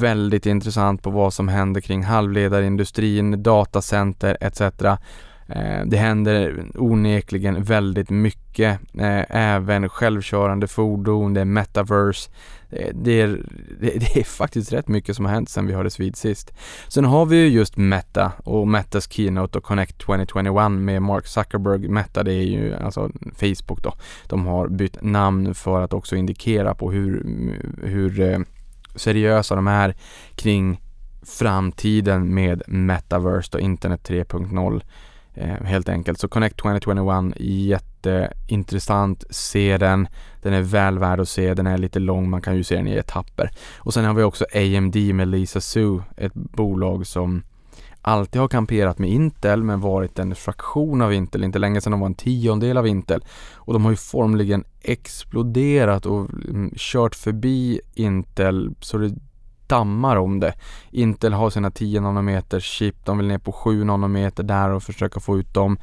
Väldigt 0.00 0.46
intressant 0.46 1.02
på 1.02 1.10
vad 1.10 1.32
som 1.32 1.48
händer 1.48 1.80
kring 1.80 2.02
halvledarindustrin, 2.02 3.42
datacenter 3.42 4.36
etc. 4.40 4.60
Eh, 5.48 5.86
det 5.86 5.96
händer 5.96 6.66
onekligen 6.74 7.62
väldigt 7.62 8.10
mycket, 8.10 8.80
eh, 8.98 9.36
även 9.36 9.88
självkörande 9.88 10.66
fordon, 10.66 11.34
det 11.34 11.40
är 11.40 11.44
metaverse. 11.44 12.30
Eh, 12.70 12.88
det 12.94 13.20
är, 13.20 13.28
det 13.80 14.16
är 14.20 14.24
faktiskt 14.24 14.72
rätt 14.72 14.88
mycket 14.88 15.16
som 15.16 15.24
har 15.24 15.32
hänt 15.32 15.48
sedan 15.48 15.66
vi 15.66 15.74
hördes 15.74 16.00
vid 16.00 16.16
sist. 16.16 16.52
Sen 16.88 17.04
har 17.04 17.26
vi 17.26 17.36
ju 17.36 17.48
just 17.48 17.76
Meta 17.76 18.32
och 18.44 18.68
Metas 18.68 19.12
Keynote 19.12 19.58
och 19.58 19.64
Connect 19.64 19.98
2021 19.98 20.70
med 20.70 21.02
Mark 21.02 21.26
Zuckerberg. 21.26 21.88
Meta 21.88 22.22
det 22.22 22.32
är 22.32 22.42
ju 22.42 22.74
alltså 22.74 23.10
Facebook 23.34 23.82
då. 23.82 23.94
De 24.28 24.46
har 24.46 24.68
bytt 24.68 25.02
namn 25.02 25.54
för 25.54 25.82
att 25.82 25.92
också 25.92 26.16
indikera 26.16 26.74
på 26.74 26.92
hur, 26.92 27.26
hur 27.82 28.44
seriösa 28.96 29.54
de 29.54 29.66
är 29.66 29.94
kring 30.34 30.80
framtiden 31.22 32.34
med 32.34 32.62
Metaverse 32.66 33.56
och 33.56 33.60
internet 33.60 34.08
3.0 34.08 34.82
Eh, 35.36 35.64
helt 35.64 35.88
enkelt. 35.88 36.20
Så 36.20 36.28
Connect 36.28 36.56
2021, 36.56 37.34
jätteintressant. 37.38 39.24
Se 39.30 39.78
den. 39.78 40.08
Den 40.42 40.52
är 40.52 40.62
väl 40.62 40.98
värd 40.98 41.20
att 41.20 41.28
se. 41.28 41.54
Den 41.54 41.66
är 41.66 41.78
lite 41.78 41.98
lång. 41.98 42.30
Man 42.30 42.42
kan 42.42 42.56
ju 42.56 42.64
se 42.64 42.76
den 42.76 42.88
i 42.88 42.94
etapper. 42.94 43.50
Och 43.78 43.94
sen 43.94 44.04
har 44.04 44.14
vi 44.14 44.22
också 44.22 44.44
AMD 44.54 44.96
med 45.14 45.28
Lisa 45.28 45.60
Su, 45.60 46.00
ett 46.16 46.34
bolag 46.34 47.06
som 47.06 47.42
alltid 48.02 48.40
har 48.40 48.48
kamperat 48.48 48.98
med 48.98 49.10
Intel 49.10 49.62
men 49.62 49.80
varit 49.80 50.18
en 50.18 50.34
fraktion 50.34 51.02
av 51.02 51.12
Intel, 51.12 51.44
inte 51.44 51.58
länge 51.58 51.80
sedan 51.80 51.90
de 51.90 52.00
var 52.00 52.06
en 52.06 52.14
tiondel 52.14 52.76
av 52.76 52.86
Intel. 52.86 53.24
Och 53.54 53.72
de 53.72 53.84
har 53.84 53.90
ju 53.90 53.96
formligen 53.96 54.64
exploderat 54.82 56.06
och 56.06 56.30
mm, 56.48 56.72
kört 56.76 57.14
förbi 57.14 57.80
Intel 57.94 58.74
så 58.80 58.98
det 58.98 59.14
dammar 59.68 60.16
om 60.16 60.40
det. 60.40 60.54
Intel 60.90 61.32
har 61.32 61.50
sina 61.50 61.70
10 61.70 62.00
nanometer 62.00 62.60
chip, 62.60 63.04
de 63.04 63.18
vill 63.18 63.26
ner 63.26 63.38
på 63.38 63.52
7 63.52 63.84
nanometer 63.84 64.42
där 64.42 64.70
och 64.70 64.82
försöka 64.82 65.20
få 65.20 65.38
ut 65.38 65.54
dem. 65.54 65.78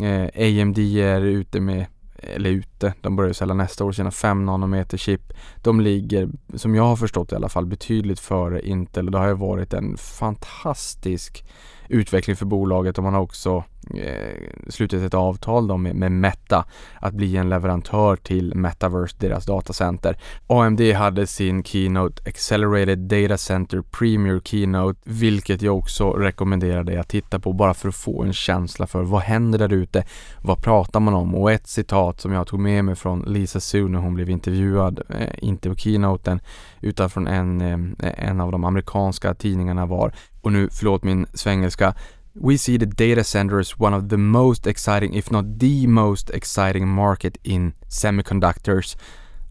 Eh, 0.00 0.62
AMD 0.62 0.78
är 0.78 1.20
ute 1.20 1.60
med 1.60 1.86
eller 2.22 2.50
ute, 2.50 2.94
de 3.00 3.16
börjar 3.16 3.32
sälja 3.32 3.54
nästa 3.54 3.84
år 3.84 3.92
sina 3.92 4.10
5 4.10 4.44
nanometer 4.44 4.98
chip. 4.98 5.32
De 5.62 5.80
ligger, 5.80 6.28
som 6.54 6.74
jag 6.74 6.82
har 6.82 6.96
förstått 6.96 7.32
i 7.32 7.34
alla 7.34 7.48
fall, 7.48 7.66
betydligt 7.66 8.20
före 8.20 8.66
Intel 8.66 9.06
och 9.06 9.12
det 9.12 9.18
har 9.18 9.28
ju 9.28 9.34
varit 9.34 9.72
en 9.72 9.96
fantastisk 9.96 11.44
utveckling 11.88 12.36
för 12.36 12.46
bolaget 12.46 12.98
och 12.98 13.04
man 13.04 13.14
har 13.14 13.20
också 13.20 13.64
Eh, 13.94 14.50
slutit 14.68 15.02
ett 15.02 15.14
avtal 15.14 15.66
då 15.66 15.76
med, 15.76 15.96
med, 15.96 16.12
Meta 16.12 16.64
att 17.00 17.14
bli 17.14 17.36
en 17.36 17.48
leverantör 17.48 18.16
till 18.16 18.54
Metaverse, 18.54 19.16
deras 19.18 19.46
datacenter. 19.46 20.18
AMD 20.46 20.80
hade 20.80 21.26
sin 21.26 21.64
Keynote 21.64 22.22
Accelerated 22.26 22.98
Data 22.98 23.38
Center 23.38 23.82
Premier 23.90 24.40
Keynote, 24.44 25.00
vilket 25.04 25.62
jag 25.62 25.78
också 25.78 26.10
rekommenderar 26.10 26.84
dig 26.84 26.96
att 26.96 27.08
titta 27.08 27.38
på 27.38 27.52
bara 27.52 27.74
för 27.74 27.88
att 27.88 27.94
få 27.94 28.22
en 28.22 28.32
känsla 28.32 28.86
för 28.86 29.02
vad 29.02 29.20
händer 29.20 29.58
där 29.58 29.72
ute? 29.72 30.04
Vad 30.42 30.62
pratar 30.62 31.00
man 31.00 31.14
om? 31.14 31.34
Och 31.34 31.52
ett 31.52 31.66
citat 31.66 32.20
som 32.20 32.32
jag 32.32 32.46
tog 32.46 32.60
med 32.60 32.84
mig 32.84 32.94
från 32.94 33.20
Lisa 33.22 33.60
Su 33.60 33.88
när 33.88 33.98
hon 33.98 34.14
blev 34.14 34.30
intervjuad, 34.30 35.02
eh, 35.08 35.28
inte 35.38 35.68
på 35.68 35.76
keynoten, 35.76 36.40
utan 36.80 37.10
från 37.10 37.26
en, 37.26 37.60
eh, 37.60 38.28
en 38.28 38.40
av 38.40 38.52
de 38.52 38.64
amerikanska 38.64 39.34
tidningarna 39.34 39.86
var, 39.86 40.12
och 40.42 40.52
nu 40.52 40.68
förlåt 40.72 41.04
min 41.04 41.26
svengelska, 41.34 41.94
We 42.40 42.58
see 42.58 42.78
the 42.78 42.86
data 42.86 43.24
center 43.24 43.60
as 43.60 43.80
one 43.80 43.96
of 43.96 44.08
the 44.08 44.16
most 44.16 44.66
exciting, 44.66 45.14
if 45.14 45.30
not 45.30 45.44
the 45.60 45.86
most 45.86 46.30
exciting 46.30 46.88
market 46.88 47.36
in 47.42 47.72
semiconductors. 47.88 48.96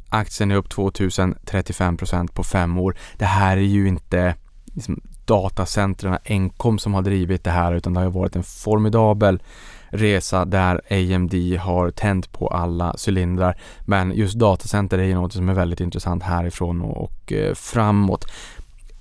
Aktien 0.10 0.52
är 0.52 0.56
upp 0.56 0.70
2035% 0.70 2.34
på 2.34 2.44
fem 2.44 2.78
år. 2.78 2.98
Det 3.18 3.26
här 3.26 3.58
är 3.58 3.62
ju 3.62 3.88
inte 3.88 4.36
liksom, 4.74 5.02
datacentren 5.26 6.18
enkom 6.26 6.80
som 6.80 6.94
har 6.94 7.02
drivit 7.02 7.44
det 7.44 7.52
här 7.52 7.74
utan 7.74 7.94
det 7.94 8.00
har 8.00 8.10
varit 8.10 8.36
en 8.36 8.44
formidabel 8.44 9.40
resa 9.90 10.46
där 10.46 10.82
AMD 10.90 11.34
har 11.60 11.92
tänt 11.92 12.32
på 12.32 12.48
alla 12.48 12.96
cylindrar. 13.08 13.58
Men 13.82 14.12
just 14.16 14.36
datacenter 14.36 14.98
är 14.98 15.04
ju 15.04 15.16
något 15.16 15.34
som 15.34 15.50
är 15.50 15.54
väldigt 15.54 15.80
intressant 15.80 16.24
härifrån 16.24 16.82
och, 16.82 17.34
eh, 17.34 17.54
framåt. 17.54 18.26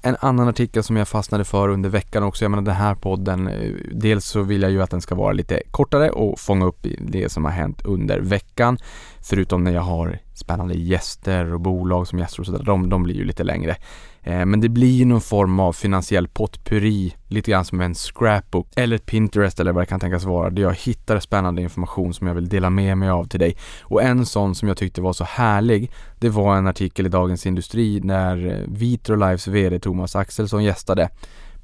En 0.07 0.17
annan 0.21 0.49
artikel 0.49 0.83
som 0.83 0.97
jag 0.97 1.09
fastnade 1.09 1.45
för 1.45 1.69
under 1.69 1.89
veckan 1.91 2.23
också, 2.23 2.45
jag 2.45 2.51
menar 2.51 2.63
den 2.63 2.75
här 2.75 2.95
podden, 2.95 3.49
eh, 3.49 3.71
dels 3.93 4.27
så 4.27 4.43
vill 4.43 4.63
jag 4.63 4.71
ju 4.71 4.83
att 4.83 4.91
den 4.91 5.01
ska 5.01 5.15
vara 5.15 5.33
lite 5.33 5.63
kortare 5.71 6.11
och 6.11 6.41
fånga 6.41 6.67
upp 6.67 6.87
det 7.01 7.33
som 7.33 7.45
har 7.45 7.53
hänt 7.53 7.83
under 7.85 8.21
veckan. 8.21 8.79
Förutom 9.21 9.65
när 9.65 9.73
jag 9.73 9.83
har 9.83 10.19
spännande 10.35 10.75
gäster 10.75 11.55
och 11.55 11.61
bolag 11.61 12.09
som 12.09 12.19
gäster 12.19 12.41
och 12.41 12.47
sådär, 12.47 12.65
de, 12.65 12.89
de 12.89 13.03
blir 13.03 13.15
ju 13.15 13.25
lite 13.25 13.45
längre. 13.45 13.77
Eh, 14.27 14.47
men 14.47 14.61
det 14.61 14.69
blir 14.69 14.91
ju 14.91 15.05
någon 15.05 15.21
form 15.21 15.61
av 15.61 15.73
finansiell 15.73 16.29
potpurri, 16.29 17.15
lite 17.29 17.51
grann 17.51 17.65
som 17.65 17.81
en 17.81 17.95
scrapbook 17.95 18.69
eller 18.77 18.97
ett 18.97 19.07
Pinterest 19.07 19.61
eller 19.61 19.73
vad 19.73 19.83
det 19.83 19.87
kan 19.87 20.01
tänkas 20.01 20.25
vara, 20.25 20.51
där 20.51 20.63
jag 20.63 20.75
hittar 20.75 21.21
spännande 21.21 21.63
information 21.63 22.15
som 22.15 22.27
jag 22.27 22.35
vill 22.35 22.49
dela 22.49 22.71
med 22.71 22.99
mig 22.99 23.09
av 23.09 23.25
till 23.25 23.41
dig. 23.41 23.57
Och 23.81 24.03
en 24.03 24.27
sån 24.27 24.55
som 24.55 24.69
jag 24.69 24.77
tyckte 24.77 25.01
var 25.01 25.13
så 25.13 25.25
härlig, 25.25 25.91
det 26.19 26.29
var 26.29 26.57
en 26.57 26.67
artikel 26.67 27.07
i 27.07 27.09
Dagens 27.09 27.47
Industri 27.47 28.01
när 28.01 28.47
eh, 28.47 28.53
Vitrolifes 28.53 28.83
Vitrolives 28.83 29.49
VD 29.49 29.79
Thomas 29.79 30.17
Axelsson 30.17 30.65
gästade 30.65 31.09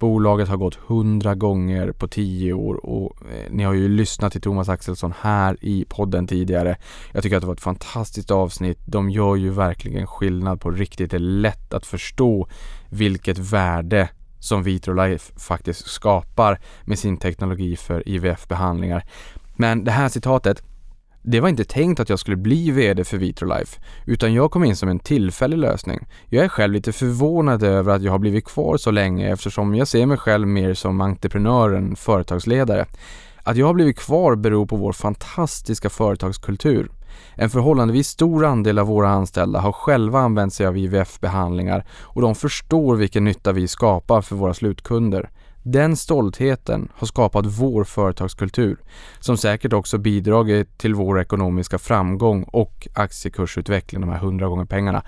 Bolaget 0.03 0.49
har 0.49 0.57
gått 0.57 0.79
100 0.89 1.35
gånger 1.35 1.93
på 1.93 2.09
tio 2.09 2.53
år 2.53 2.87
och 2.87 3.17
eh, 3.33 3.51
ni 3.51 3.65
har 3.65 3.73
ju 3.73 3.89
lyssnat 3.89 4.33
till 4.33 4.41
Thomas 4.41 4.69
Axelsson 4.69 5.13
här 5.21 5.57
i 5.61 5.85
podden 5.89 6.27
tidigare. 6.27 6.77
Jag 7.13 7.23
tycker 7.23 7.37
att 7.37 7.41
det 7.41 7.47
var 7.47 7.55
ett 7.55 7.61
fantastiskt 7.61 8.31
avsnitt. 8.31 8.79
De 8.85 9.11
gör 9.11 9.37
ju 9.37 9.51
verkligen 9.51 10.07
skillnad 10.07 10.61
på 10.61 10.71
riktigt. 10.71 11.11
Det 11.11 11.17
är 11.17 11.19
lätt 11.19 11.75
att 11.75 11.87
förstå 11.87 12.49
vilket 12.89 13.39
värde 13.39 14.09
som 14.39 14.63
Vitrolife 14.63 15.33
faktiskt 15.37 15.87
skapar 15.87 16.61
med 16.85 16.99
sin 16.99 17.17
teknologi 17.17 17.77
för 17.77 18.09
IVF-behandlingar. 18.09 19.05
Men 19.57 19.85
det 19.85 19.91
här 19.91 20.09
citatet 20.09 20.63
det 21.23 21.41
var 21.41 21.49
inte 21.49 21.65
tänkt 21.65 22.01
att 22.01 22.09
jag 22.09 22.19
skulle 22.19 22.37
bli 22.37 22.71
VD 22.71 23.05
för 23.05 23.17
Vitrolife, 23.17 23.81
utan 24.07 24.35
jag 24.35 24.51
kom 24.51 24.65
in 24.65 24.77
som 24.77 24.89
en 24.89 24.99
tillfällig 24.99 25.59
lösning. 25.59 26.07
Jag 26.27 26.45
är 26.45 26.49
själv 26.49 26.73
lite 26.73 26.93
förvånad 26.93 27.63
över 27.63 27.93
att 27.93 28.03
jag 28.03 28.13
har 28.13 28.19
blivit 28.19 28.45
kvar 28.45 28.77
så 28.77 28.91
länge 28.91 29.33
eftersom 29.33 29.75
jag 29.75 29.89
ser 29.89 30.07
mig 30.07 30.17
själv 30.17 30.49
mer 30.49 30.75
som 30.75 31.01
entreprenör 31.01 31.71
än 31.73 31.97
företagsledare. 31.97 32.87
Att 33.43 33.57
jag 33.57 33.67
har 33.67 33.75
blivit 33.75 33.99
kvar 33.99 34.35
beror 34.37 34.67
på 34.67 34.77
vår 34.77 34.93
fantastiska 34.93 35.91
företagskultur. 35.91 36.91
En 37.35 37.51
förhållandevis 37.51 38.09
stor 38.09 38.45
andel 38.45 38.79
av 38.79 38.87
våra 38.87 39.09
anställda 39.09 39.61
har 39.61 39.73
själva 39.73 40.21
använt 40.21 40.55
sig 40.55 40.67
av 40.67 40.77
IVF-behandlingar 40.77 41.85
och 42.03 42.23
de 42.23 42.35
förstår 42.35 42.97
vilken 42.97 43.25
nytta 43.25 43.53
vi 43.53 43.69
skapar 43.69 44.23
för 44.23 44.37
våra 44.37 44.55
slutkunder. 44.55 45.31
Den 45.63 45.97
stoltheten 45.97 46.89
har 46.95 47.07
skapat 47.07 47.47
vår 47.47 47.85
företagskultur 47.85 48.77
som 49.21 49.37
säkert 49.37 49.73
också 49.73 49.99
bidragit 49.99 50.79
till 50.79 50.95
vår 50.95 51.21
ekonomiska 51.21 51.79
framgång 51.79 52.43
och 52.43 52.89
aktiekursutveckling, 52.95 54.01
de 54.01 54.11
här 54.11 54.17
100 54.17 54.49
gånger 54.49 54.65
pengarna. 54.65 55.03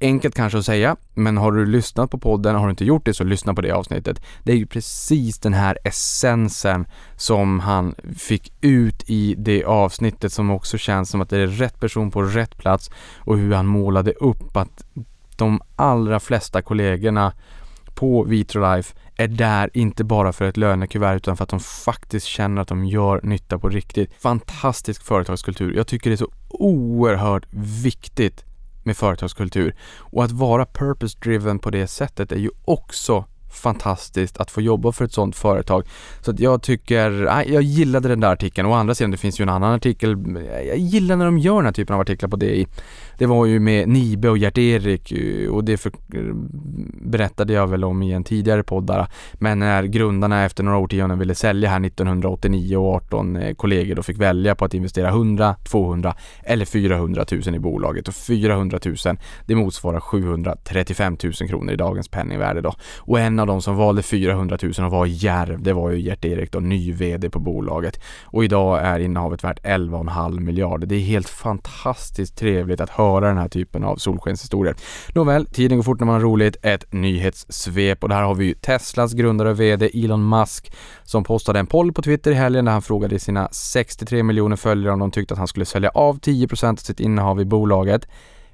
Enkelt 0.00 0.34
kanske 0.34 0.58
att 0.58 0.64
säga, 0.64 0.96
men 1.14 1.36
har 1.36 1.52
du 1.52 1.66
lyssnat 1.66 2.10
på 2.10 2.18
podden, 2.18 2.54
har 2.54 2.66
du 2.66 2.70
inte 2.70 2.84
gjort 2.84 3.04
det 3.04 3.14
så 3.14 3.24
lyssna 3.24 3.54
på 3.54 3.60
det 3.60 3.70
avsnittet. 3.70 4.22
Det 4.44 4.52
är 4.52 4.56
ju 4.56 4.66
precis 4.66 5.38
den 5.38 5.52
här 5.54 5.78
essensen 5.84 6.86
som 7.16 7.60
han 7.60 7.94
fick 8.18 8.52
ut 8.60 9.04
i 9.06 9.34
det 9.38 9.64
avsnittet 9.64 10.32
som 10.32 10.50
också 10.50 10.78
känns 10.78 11.10
som 11.10 11.20
att 11.20 11.30
det 11.30 11.38
är 11.38 11.46
rätt 11.46 11.80
person 11.80 12.10
på 12.10 12.22
rätt 12.22 12.58
plats 12.58 12.90
och 13.18 13.38
hur 13.38 13.54
han 13.54 13.66
målade 13.66 14.12
upp 14.12 14.56
att 14.56 14.84
de 15.36 15.60
allra 15.76 16.20
flesta 16.20 16.62
kollegorna 16.62 17.32
på 17.94 18.24
Vitrolife 18.24 18.94
är 19.22 19.28
där 19.28 19.70
inte 19.74 20.04
bara 20.04 20.32
för 20.32 20.44
ett 20.44 20.56
lönekuvert 20.56 21.16
utan 21.16 21.36
för 21.36 21.44
att 21.44 21.50
de 21.50 21.60
faktiskt 21.60 22.26
känner 22.26 22.62
att 22.62 22.68
de 22.68 22.84
gör 22.84 23.20
nytta 23.22 23.58
på 23.58 23.68
riktigt. 23.68 24.12
Fantastisk 24.18 25.02
företagskultur. 25.02 25.74
Jag 25.76 25.86
tycker 25.86 26.10
det 26.10 26.14
är 26.14 26.16
så 26.16 26.32
oerhört 26.48 27.46
viktigt 27.82 28.44
med 28.82 28.96
företagskultur 28.96 29.76
och 29.98 30.24
att 30.24 30.32
vara 30.32 30.66
purpose 30.66 31.18
driven 31.18 31.58
på 31.58 31.70
det 31.70 31.86
sättet 31.86 32.32
är 32.32 32.38
ju 32.38 32.50
också 32.64 33.24
fantastiskt 33.52 34.36
att 34.36 34.50
få 34.50 34.60
jobba 34.60 34.92
för 34.92 35.04
ett 35.04 35.12
sådant 35.12 35.36
företag. 35.36 35.84
Så 36.20 36.30
att 36.30 36.40
jag 36.40 36.62
tycker, 36.62 37.10
jag 37.52 37.62
gillade 37.62 38.08
den 38.08 38.20
där 38.20 38.32
artikeln. 38.32 38.68
Å 38.68 38.72
andra 38.72 38.94
sidan, 38.94 39.10
det 39.10 39.16
finns 39.16 39.40
ju 39.40 39.42
en 39.42 39.48
annan 39.48 39.72
artikel. 39.72 40.16
Jag 40.68 40.78
gillar 40.78 41.16
när 41.16 41.24
de 41.24 41.38
gör 41.38 41.56
den 41.56 41.64
här 41.64 41.72
typen 41.72 41.94
av 41.94 42.00
artiklar 42.00 42.28
på 42.28 42.36
DI. 42.36 42.66
Det 43.18 43.26
var 43.26 43.46
ju 43.46 43.60
med 43.60 43.88
Nibe 43.88 44.28
och 44.28 44.38
Gert-Erik 44.38 45.12
eh, 45.12 45.50
och 45.50 45.64
det 45.64 45.76
för, 45.76 45.92
berättade 47.10 47.52
jag 47.52 47.66
väl 47.66 47.84
om 47.84 48.02
i 48.02 48.12
en 48.12 48.24
tidigare 48.24 48.62
podd 48.62 48.86
där. 48.86 49.06
Men 49.34 49.58
när 49.58 49.82
grundarna 49.82 50.44
efter 50.44 50.64
några 50.64 50.78
årtionden 50.78 51.18
ville 51.18 51.34
sälja 51.34 51.70
här 51.70 51.86
1989 51.86 52.76
och 52.76 52.94
18 52.94 53.36
eh, 53.36 53.54
kollegor 53.54 53.94
då 53.94 54.02
fick 54.02 54.18
välja 54.18 54.54
på 54.54 54.64
att 54.64 54.74
investera 54.74 55.08
100, 55.08 55.56
200 55.70 56.14
eller 56.44 56.64
400 56.64 57.24
000 57.32 57.54
i 57.54 57.58
bolaget 57.58 58.08
och 58.08 58.14
400 58.14 58.78
000 58.84 58.96
det 59.46 59.54
motsvarar 59.54 60.00
735 60.00 61.16
000 61.22 61.32
kronor 61.32 61.72
i 61.72 61.76
dagens 61.76 62.08
penningvärde 62.08 62.60
då. 62.60 62.74
Och 62.98 63.20
en 63.20 63.40
av 63.42 63.46
de 63.46 63.62
som 63.62 63.76
valde 63.76 64.02
400 64.02 64.58
000 64.62 64.72
och 64.86 64.90
var 64.90 65.06
järv, 65.06 65.62
det 65.62 65.72
var 65.72 65.90
ju 65.90 65.98
Gert-Erik 65.98 66.52
då, 66.52 66.60
ny 66.60 66.92
VD 66.92 67.30
på 67.30 67.38
bolaget. 67.38 68.00
Och 68.24 68.44
idag 68.44 68.80
är 68.82 68.98
innehavet 68.98 69.44
värt 69.44 69.64
11,5 69.64 70.40
miljarder. 70.40 70.86
Det 70.86 70.94
är 70.94 71.00
helt 71.00 71.28
fantastiskt 71.28 72.36
trevligt 72.36 72.80
att 72.80 72.90
höra 72.90 73.28
den 73.28 73.38
här 73.38 73.48
typen 73.48 73.84
av 73.84 73.96
solskenshistorier. 73.96 74.76
Nåväl, 75.14 75.46
tiden 75.46 75.78
går 75.78 75.82
fort 75.82 76.00
när 76.00 76.06
man 76.06 76.14
har 76.14 76.22
roligt. 76.22 76.56
Ett 76.62 76.92
nyhetssvep 76.92 78.02
och 78.02 78.08
där 78.08 78.22
har 78.22 78.34
vi 78.34 78.44
ju 78.44 78.54
Teslas 78.54 79.12
grundare 79.12 79.50
och 79.50 79.60
VD 79.60 79.90
Elon 79.94 80.28
Musk 80.28 80.72
som 81.04 81.24
postade 81.24 81.58
en 81.58 81.66
poll 81.66 81.92
på 81.92 82.02
Twitter 82.02 82.30
i 82.30 82.34
helgen 82.34 82.64
där 82.64 82.72
han 82.72 82.82
frågade 82.82 83.18
sina 83.18 83.48
63 83.52 84.22
miljoner 84.22 84.56
följare 84.56 84.92
om 84.92 84.98
de 84.98 85.10
tyckte 85.10 85.34
att 85.34 85.38
han 85.38 85.48
skulle 85.48 85.64
sälja 85.64 85.90
av 85.90 86.20
10% 86.20 86.72
av 86.72 86.76
sitt 86.76 87.00
innehav 87.00 87.40
i 87.40 87.44
bolaget. 87.44 88.08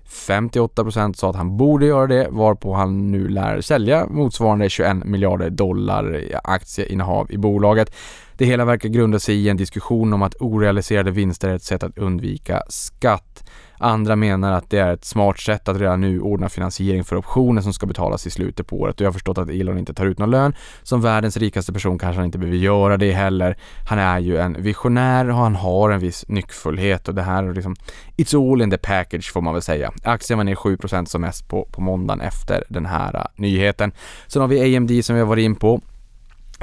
58% 0.09 1.13
sa 1.13 1.31
att 1.31 1.37
han 1.37 1.57
borde 1.57 1.87
göra 1.87 2.07
det 2.07 2.29
varpå 2.31 2.75
han 2.75 3.11
nu 3.11 3.29
lär 3.29 3.61
sälja 3.61 4.07
motsvarande 4.07 4.69
21 4.69 5.05
miljarder 5.05 5.51
dollar 5.51 6.23
aktieinnehav 6.45 7.33
i 7.33 7.37
bolaget. 7.39 7.95
Det 8.39 8.45
hela 8.45 8.65
verkar 8.65 8.89
grunda 8.89 9.19
sig 9.19 9.35
i 9.35 9.49
en 9.49 9.57
diskussion 9.57 10.13
om 10.13 10.23
att 10.23 10.35
orealiserade 10.41 11.11
vinster 11.11 11.49
är 11.49 11.55
ett 11.55 11.63
sätt 11.63 11.83
att 11.83 11.99
undvika 11.99 12.63
skatt. 12.69 13.45
Andra 13.79 14.17
menar 14.17 14.53
att 14.53 14.71
det 14.71 14.79
är 14.79 14.93
ett 14.93 15.05
smart 15.05 15.39
sätt 15.39 15.69
att 15.69 15.81
redan 15.81 16.01
nu 16.01 16.21
ordna 16.21 16.49
finansiering 16.49 17.05
för 17.05 17.17
optioner 17.17 17.63
som 17.63 17.73
ska 17.73 17.87
betalas 17.87 18.27
i 18.27 18.31
slutet 18.31 18.67
på 18.67 18.81
året 18.81 18.95
och 18.95 19.01
jag 19.01 19.07
har 19.07 19.13
förstått 19.13 19.39
att 19.39 19.51
Elon 19.51 19.79
inte 19.79 19.95
tar 19.95 20.07
ut 20.07 20.19
någon 20.19 20.31
lön. 20.31 20.55
Som 20.83 21.01
världens 21.01 21.37
rikaste 21.37 21.73
person 21.73 21.99
kanske 21.99 22.19
han 22.19 22.27
inte 22.27 22.39
behöver 22.39 22.59
göra 22.59 22.97
det 22.97 23.13
heller. 23.13 23.57
Han 23.89 23.99
är 23.99 24.19
ju 24.19 24.39
en 24.39 24.63
visionär 24.63 25.31
och 25.31 25.37
han 25.37 25.55
har 25.55 25.91
en 25.91 26.01
viss 26.01 26.29
nyckfullhet 26.29 27.09
och 27.09 27.15
det 27.15 27.23
här 27.23 27.45
är 27.45 27.55
liksom 27.55 27.77
It's 28.17 28.53
all 28.53 28.63
in 28.63 28.71
the 28.71 28.79
package 28.79 29.33
får 29.33 29.41
man 29.41 29.55
väl 29.55 29.63
säga. 29.63 29.93
Aktien 30.03 30.37
var 30.37 30.45
ner 30.45 30.55
7% 30.55 31.05
som 31.05 31.21
mest 31.21 31.49
på, 31.49 31.69
på 31.73 31.81
måndagen 31.81 32.21
efter 32.21 32.65
den 32.69 32.87
här 32.87 33.17
uh, 33.17 33.23
nyheten. 33.37 33.93
Sen 34.27 34.43
har 34.43 34.49
vi 34.49 34.77
AMD 34.77 35.05
som 35.05 35.15
vi 35.15 35.21
har 35.21 35.29
varit 35.29 35.45
in 35.45 35.57
på 35.57 35.81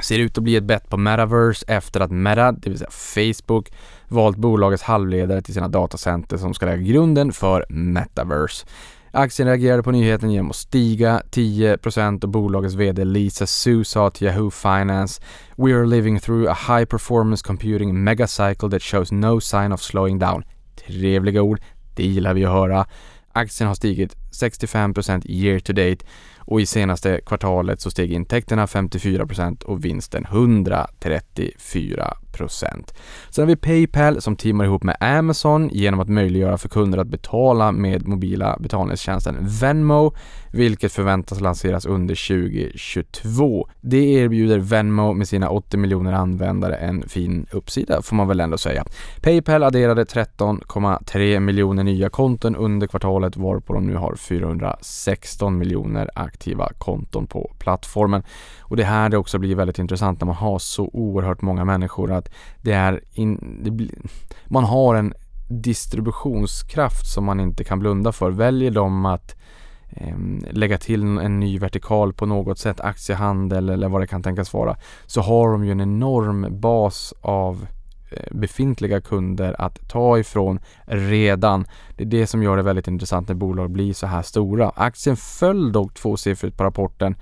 ser 0.02 0.18
ut 0.18 0.38
att 0.38 0.44
bli 0.44 0.56
ett 0.56 0.64
bett 0.64 0.90
på 0.90 0.96
metaverse 0.96 1.64
efter 1.68 2.00
att 2.00 2.10
Meta, 2.10 2.52
det 2.52 2.70
vill 2.70 2.78
säga 2.78 2.90
Facebook, 2.90 3.72
valt 4.08 4.36
bolagets 4.36 4.82
halvledare 4.82 5.42
till 5.42 5.54
sina 5.54 5.68
datacenter 5.68 6.36
som 6.36 6.54
ska 6.54 6.66
lägga 6.66 6.82
grunden 6.82 7.32
för 7.32 7.66
metaverse. 7.68 8.66
Aktien 9.10 9.48
reagerade 9.48 9.82
på 9.82 9.90
nyheten 9.90 10.30
genom 10.30 10.50
att 10.50 10.56
stiga 10.56 11.22
10% 11.30 12.22
och 12.22 12.28
bolagets 12.28 12.74
VD 12.74 13.04
Lisa 13.04 13.46
Su 13.46 13.84
sa 13.84 14.10
till 14.10 14.26
Yahoo 14.26 14.50
Finance 14.50 15.22
“We 15.56 15.74
are 15.74 15.86
living 15.86 16.20
through 16.20 16.50
a 16.50 16.56
high 16.68 16.84
performance 16.84 17.44
computing 17.46 18.04
megacycle 18.04 18.70
that 18.70 18.82
shows 18.82 19.12
no 19.12 19.40
sign 19.40 19.72
of 19.72 19.80
slowing 19.80 20.18
down”. 20.18 20.44
Trevliga 20.86 21.42
ord, 21.42 21.60
det 21.94 22.02
gillar 22.06 22.34
vi 22.34 22.44
att 22.44 22.52
höra. 22.52 22.86
Aktien 23.32 23.68
har 23.68 23.74
stigit 23.74 24.16
65% 24.32 25.22
year 25.26 25.58
to 25.58 25.72
date 25.72 26.04
och 26.46 26.60
i 26.60 26.66
senaste 26.66 27.20
kvartalet 27.26 27.80
så 27.80 27.90
steg 27.90 28.12
intäkterna 28.12 28.66
54% 28.66 29.64
och 29.64 29.84
vinsten 29.84 30.24
134%. 30.24 32.94
Sen 33.30 33.42
har 33.42 33.46
vi 33.46 33.56
Paypal 33.56 34.22
som 34.22 34.36
teamar 34.36 34.64
ihop 34.64 34.82
med 34.82 34.96
Amazon 35.00 35.68
genom 35.72 36.00
att 36.00 36.08
möjliggöra 36.08 36.58
för 36.58 36.68
kunder 36.68 36.98
att 36.98 37.06
betala 37.06 37.72
med 37.72 38.08
mobila 38.08 38.56
betalningstjänsten 38.60 39.36
Venmo, 39.40 40.14
vilket 40.52 40.92
förväntas 40.92 41.40
lanseras 41.40 41.86
under 41.86 42.14
2022. 42.14 43.68
Det 43.80 44.12
erbjuder 44.12 44.58
Venmo 44.58 45.12
med 45.12 45.28
sina 45.28 45.50
80 45.50 45.76
miljoner 45.76 46.12
användare 46.12 46.76
en 46.76 47.08
fin 47.08 47.46
uppsida 47.50 48.02
får 48.02 48.16
man 48.16 48.28
väl 48.28 48.40
ändå 48.40 48.58
säga. 48.58 48.84
Paypal 49.22 49.62
adderade 49.62 50.04
13,3 50.04 51.40
miljoner 51.40 51.84
nya 51.84 52.08
konton 52.08 52.56
under 52.56 52.86
kvartalet 52.86 53.36
varpå 53.36 53.72
de 53.72 53.86
nu 53.86 53.94
har 53.94 54.14
416 54.14 55.58
miljoner 55.58 56.10
aktier 56.14 56.35
aktiva 56.36 56.68
konton 56.78 57.26
på 57.26 57.50
plattformen. 57.58 58.22
Och 58.60 58.76
det 58.76 58.84
här 58.84 59.08
det 59.08 59.16
också 59.16 59.38
blir 59.38 59.54
väldigt 59.54 59.78
intressant 59.78 60.20
när 60.20 60.26
man 60.26 60.36
har 60.36 60.58
så 60.58 60.90
oerhört 60.92 61.42
många 61.42 61.64
människor 61.64 62.12
att 62.12 62.28
det 62.62 62.72
är 62.72 63.00
in, 63.12 63.60
det 63.64 63.70
blir, 63.70 63.90
man 64.46 64.64
har 64.64 64.94
en 64.94 65.14
distributionskraft 65.48 67.06
som 67.06 67.24
man 67.24 67.40
inte 67.40 67.64
kan 67.64 67.78
blunda 67.78 68.12
för. 68.12 68.30
Väljer 68.30 68.70
de 68.70 69.06
att 69.06 69.36
eh, 69.90 70.16
lägga 70.50 70.78
till 70.78 71.02
en 71.02 71.40
ny 71.40 71.58
vertikal 71.58 72.12
på 72.12 72.26
något 72.26 72.58
sätt, 72.58 72.80
aktiehandel 72.80 73.68
eller 73.68 73.88
vad 73.88 74.00
det 74.00 74.06
kan 74.06 74.22
tänkas 74.22 74.52
vara, 74.52 74.76
så 75.06 75.20
har 75.20 75.52
de 75.52 75.64
ju 75.64 75.70
en 75.70 75.80
enorm 75.80 76.60
bas 76.60 77.14
av 77.22 77.54
eh, 77.62 77.75
befintliga 78.30 79.00
kunder 79.00 79.56
att 79.58 79.88
ta 79.88 80.18
ifrån 80.18 80.60
redan. 80.84 81.66
Det 81.96 82.04
är 82.04 82.08
det 82.08 82.26
som 82.26 82.42
gör 82.42 82.56
det 82.56 82.62
väldigt 82.62 82.88
intressant 82.88 83.28
när 83.28 83.34
bolag 83.34 83.70
blir 83.70 83.92
så 83.92 84.06
här 84.06 84.22
stora. 84.22 84.72
Aktien 84.74 85.16
föll 85.16 85.72
dock 85.72 85.94
tvåsiffrigt 85.94 86.56
på 86.56 86.64
rapporten 86.64 87.16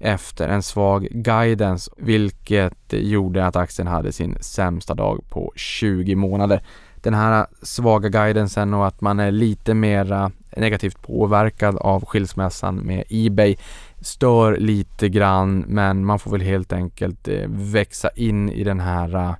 efter 0.00 0.48
en 0.48 0.62
svag 0.62 1.08
guidance 1.10 1.90
vilket 1.96 2.92
gjorde 2.92 3.46
att 3.46 3.56
aktien 3.56 3.88
hade 3.88 4.12
sin 4.12 4.36
sämsta 4.40 4.94
dag 4.94 5.20
på 5.28 5.52
20 5.56 6.14
månader. 6.14 6.62
Den 7.02 7.14
här 7.14 7.46
svaga 7.62 8.08
guidancen 8.08 8.74
och 8.74 8.86
att 8.86 9.00
man 9.00 9.20
är 9.20 9.30
lite 9.30 9.74
mera 9.74 10.32
negativt 10.56 11.02
påverkad 11.02 11.76
av 11.76 12.04
skilsmässan 12.04 12.76
med 12.76 13.04
Ebay 13.08 13.56
stör 14.00 14.56
lite 14.56 15.08
grann 15.08 15.64
men 15.68 16.04
man 16.04 16.18
får 16.18 16.30
väl 16.30 16.40
helt 16.40 16.72
enkelt 16.72 17.28
eh, 17.28 17.48
växa 17.48 18.10
in 18.16 18.50
i 18.50 18.64
den 18.64 18.80
här 18.80 19.14
eh, 19.14 19.34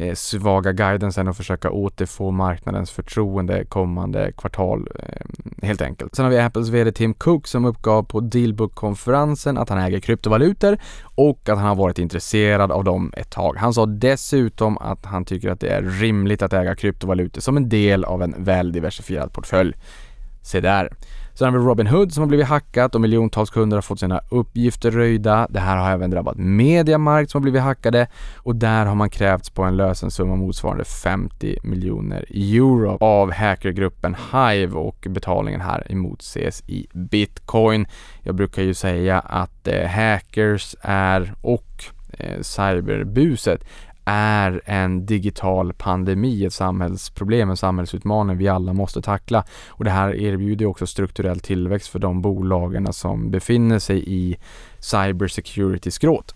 Eh, 0.00 0.14
svaga 0.14 0.72
guidancen 0.72 1.28
och 1.28 1.36
försöka 1.36 1.70
återfå 1.70 2.30
marknadens 2.30 2.90
förtroende 2.90 3.64
kommande 3.64 4.32
kvartal 4.32 4.88
eh, 4.98 5.66
helt 5.66 5.82
enkelt. 5.82 6.14
Sen 6.14 6.24
har 6.24 6.32
vi 6.32 6.38
Apples 6.38 6.68
VD 6.68 6.92
Tim 6.92 7.14
Cook 7.14 7.46
som 7.46 7.64
uppgav 7.64 8.02
på 8.02 8.20
Dealbook-konferensen 8.20 9.58
att 9.58 9.68
han 9.68 9.78
äger 9.78 10.00
kryptovalutor 10.00 10.78
och 11.02 11.48
att 11.48 11.58
han 11.58 11.68
har 11.68 11.74
varit 11.74 11.98
intresserad 11.98 12.72
av 12.72 12.84
dem 12.84 13.12
ett 13.16 13.30
tag. 13.30 13.56
Han 13.56 13.74
sa 13.74 13.86
dessutom 13.86 14.78
att 14.78 15.04
han 15.04 15.24
tycker 15.24 15.50
att 15.50 15.60
det 15.60 15.68
är 15.68 15.82
rimligt 15.82 16.42
att 16.42 16.52
äga 16.52 16.76
kryptovalutor 16.76 17.40
som 17.40 17.56
en 17.56 17.68
del 17.68 18.04
av 18.04 18.22
en 18.22 18.34
väl 18.38 18.72
diversifierad 18.72 19.32
portfölj. 19.32 19.74
Se 20.42 20.60
där. 20.60 20.92
Sen 21.38 21.52
har 21.52 21.60
vi 21.60 21.66
Robin 21.66 21.86
Hood 21.86 22.12
som 22.12 22.20
har 22.20 22.28
blivit 22.28 22.46
hackat 22.46 22.94
och 22.94 23.00
miljontals 23.00 23.50
kunder 23.50 23.76
har 23.76 23.82
fått 23.82 24.00
sina 24.00 24.20
uppgifter 24.28 24.90
röjda. 24.90 25.46
Det 25.50 25.60
här 25.60 25.76
har 25.76 25.90
även 25.90 26.10
drabbat 26.10 26.36
Mediamarkt 26.36 27.30
som 27.30 27.38
har 27.38 27.42
blivit 27.42 27.62
hackade 27.62 28.06
och 28.36 28.56
där 28.56 28.86
har 28.86 28.94
man 28.94 29.10
krävts 29.10 29.50
på 29.50 29.62
en 29.62 29.76
lösensumma 29.76 30.36
motsvarande 30.36 30.84
50 30.84 31.58
miljoner 31.62 32.24
euro 32.30 32.98
av 33.00 33.32
hackergruppen 33.32 34.16
Hive 34.32 34.78
och 34.78 35.06
betalningen 35.08 35.60
här 35.60 35.86
emotses 35.90 36.62
i 36.66 36.86
bitcoin. 36.92 37.86
Jag 38.22 38.34
brukar 38.34 38.62
ju 38.62 38.74
säga 38.74 39.18
att 39.18 39.68
eh, 39.68 39.86
hackers 39.86 40.76
är 40.80 41.34
och 41.40 41.84
eh, 42.18 42.40
cyberbuset 42.40 43.64
är 44.06 44.62
en 44.64 45.06
digital 45.06 45.72
pandemi, 45.72 46.44
ett 46.44 46.52
samhällsproblem, 46.52 47.50
en 47.50 47.56
samhällsutmaning 47.56 48.36
vi 48.36 48.48
alla 48.48 48.72
måste 48.72 49.02
tackla. 49.02 49.44
Och 49.68 49.84
det 49.84 49.90
här 49.90 50.14
erbjuder 50.14 50.66
också 50.66 50.86
strukturell 50.86 51.40
tillväxt 51.40 51.88
för 51.88 51.98
de 51.98 52.22
bolagen 52.22 52.92
som 52.92 53.30
befinner 53.30 53.78
sig 53.78 54.04
i 54.06 54.36
cybersecurity-skråt. 54.78 56.34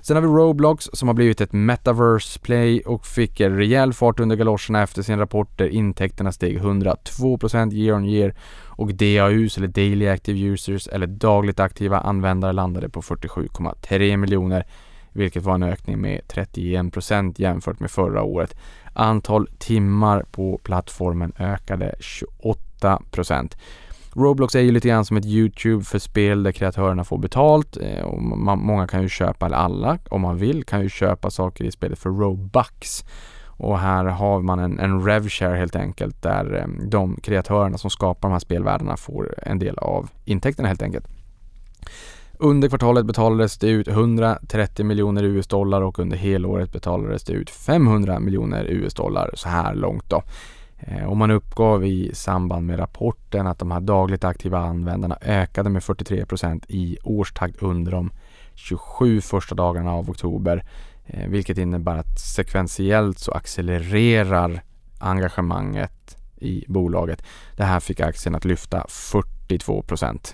Sen 0.00 0.16
har 0.16 0.22
vi 0.22 0.28
Roblox 0.28 0.88
som 0.92 1.08
har 1.08 1.14
blivit 1.14 1.40
ett 1.40 1.52
metaverse 1.52 2.38
play 2.38 2.80
och 2.80 3.06
fick 3.06 3.40
en 3.40 3.56
rejäl 3.56 3.92
fart 3.92 4.20
under 4.20 4.36
galoscherna 4.36 4.82
efter 4.82 5.02
sin 5.02 5.18
rapport 5.18 5.58
där 5.58 5.68
intäkterna 5.68 6.32
steg 6.32 6.58
102% 6.58 7.72
year 7.72 7.96
on 7.96 8.04
year 8.04 8.34
och 8.64 8.94
DAUs 8.94 9.58
eller 9.58 9.68
Daily 9.68 10.08
Active 10.08 10.38
Users 10.38 10.88
eller 10.88 11.06
dagligt 11.06 11.60
aktiva 11.60 11.98
användare 11.98 12.52
landade 12.52 12.88
på 12.88 13.02
47,3 13.02 14.16
miljoner 14.16 14.66
vilket 15.16 15.42
var 15.42 15.54
en 15.54 15.62
ökning 15.62 16.00
med 16.00 16.20
31 16.28 16.92
procent 16.92 17.38
jämfört 17.38 17.80
med 17.80 17.90
förra 17.90 18.22
året. 18.22 18.56
Antal 18.92 19.48
timmar 19.58 20.24
på 20.30 20.60
plattformen 20.62 21.32
ökade 21.38 21.94
28 22.00 23.02
procent. 23.10 23.56
Roblox 24.16 24.54
är 24.54 24.60
ju 24.60 24.70
lite 24.70 24.88
grann 24.88 25.04
som 25.04 25.16
ett 25.16 25.26
YouTube 25.26 25.84
för 25.84 25.98
spel 25.98 26.42
där 26.42 26.52
kreatörerna 26.52 27.04
får 27.04 27.18
betalt 27.18 27.76
eh, 27.76 28.04
och 28.04 28.22
man, 28.22 28.58
många 28.58 28.86
kan 28.86 29.02
ju 29.02 29.08
köpa, 29.08 29.46
eller 29.46 29.56
alla 29.56 29.98
om 30.08 30.20
man 30.20 30.36
vill, 30.36 30.64
kan 30.64 30.82
ju 30.82 30.88
köpa 30.88 31.30
saker 31.30 31.64
i 31.64 31.70
spelet 31.70 31.98
för 31.98 32.10
Robux. 32.10 33.04
Och 33.58 33.78
här 33.78 34.04
har 34.04 34.40
man 34.40 34.58
en, 34.58 34.78
en 34.78 35.04
RevShare 35.04 35.56
helt 35.56 35.76
enkelt 35.76 36.22
där 36.22 36.54
eh, 36.54 36.86
de 36.88 37.16
kreatörerna 37.22 37.78
som 37.78 37.90
skapar 37.90 38.28
de 38.28 38.32
här 38.32 38.38
spelvärdena 38.38 38.96
får 38.96 39.34
en 39.42 39.58
del 39.58 39.78
av 39.78 40.10
intäkterna 40.24 40.68
helt 40.68 40.82
enkelt. 40.82 41.06
Under 42.38 42.68
kvartalet 42.68 43.06
betalades 43.06 43.58
det 43.58 43.68
ut 43.68 43.88
130 43.88 44.84
miljoner 44.84 45.22
US-dollar 45.22 45.82
och 45.82 45.98
under 45.98 46.16
helåret 46.16 46.72
betalades 46.72 47.24
det 47.24 47.32
ut 47.32 47.50
500 47.50 48.20
miljoner 48.20 48.64
US-dollar 48.64 49.30
så 49.34 49.48
här 49.48 49.74
långt 49.74 50.10
då. 50.10 50.22
Eh, 50.78 51.04
och 51.04 51.16
man 51.16 51.30
uppgav 51.30 51.84
i 51.84 52.10
samband 52.14 52.66
med 52.66 52.78
rapporten 52.78 53.46
att 53.46 53.58
de 53.58 53.70
här 53.70 53.80
dagligt 53.80 54.24
aktiva 54.24 54.58
användarna 54.58 55.18
ökade 55.20 55.70
med 55.70 55.82
43% 55.82 56.64
i 56.68 56.98
årstakt 57.02 57.62
under 57.62 57.92
de 57.92 58.10
27 58.54 59.20
första 59.20 59.54
dagarna 59.54 59.92
av 59.92 60.10
oktober. 60.10 60.64
Eh, 61.06 61.28
vilket 61.28 61.58
innebär 61.58 61.96
att 61.96 62.20
sekventiellt 62.20 63.18
så 63.18 63.32
accelererar 63.32 64.62
engagemanget 64.98 66.16
i 66.36 66.64
bolaget. 66.68 67.22
Det 67.56 67.64
här 67.64 67.80
fick 67.80 68.00
aktien 68.00 68.34
att 68.34 68.44
lyfta 68.44 68.86
40 68.88 69.35
42 69.48 69.84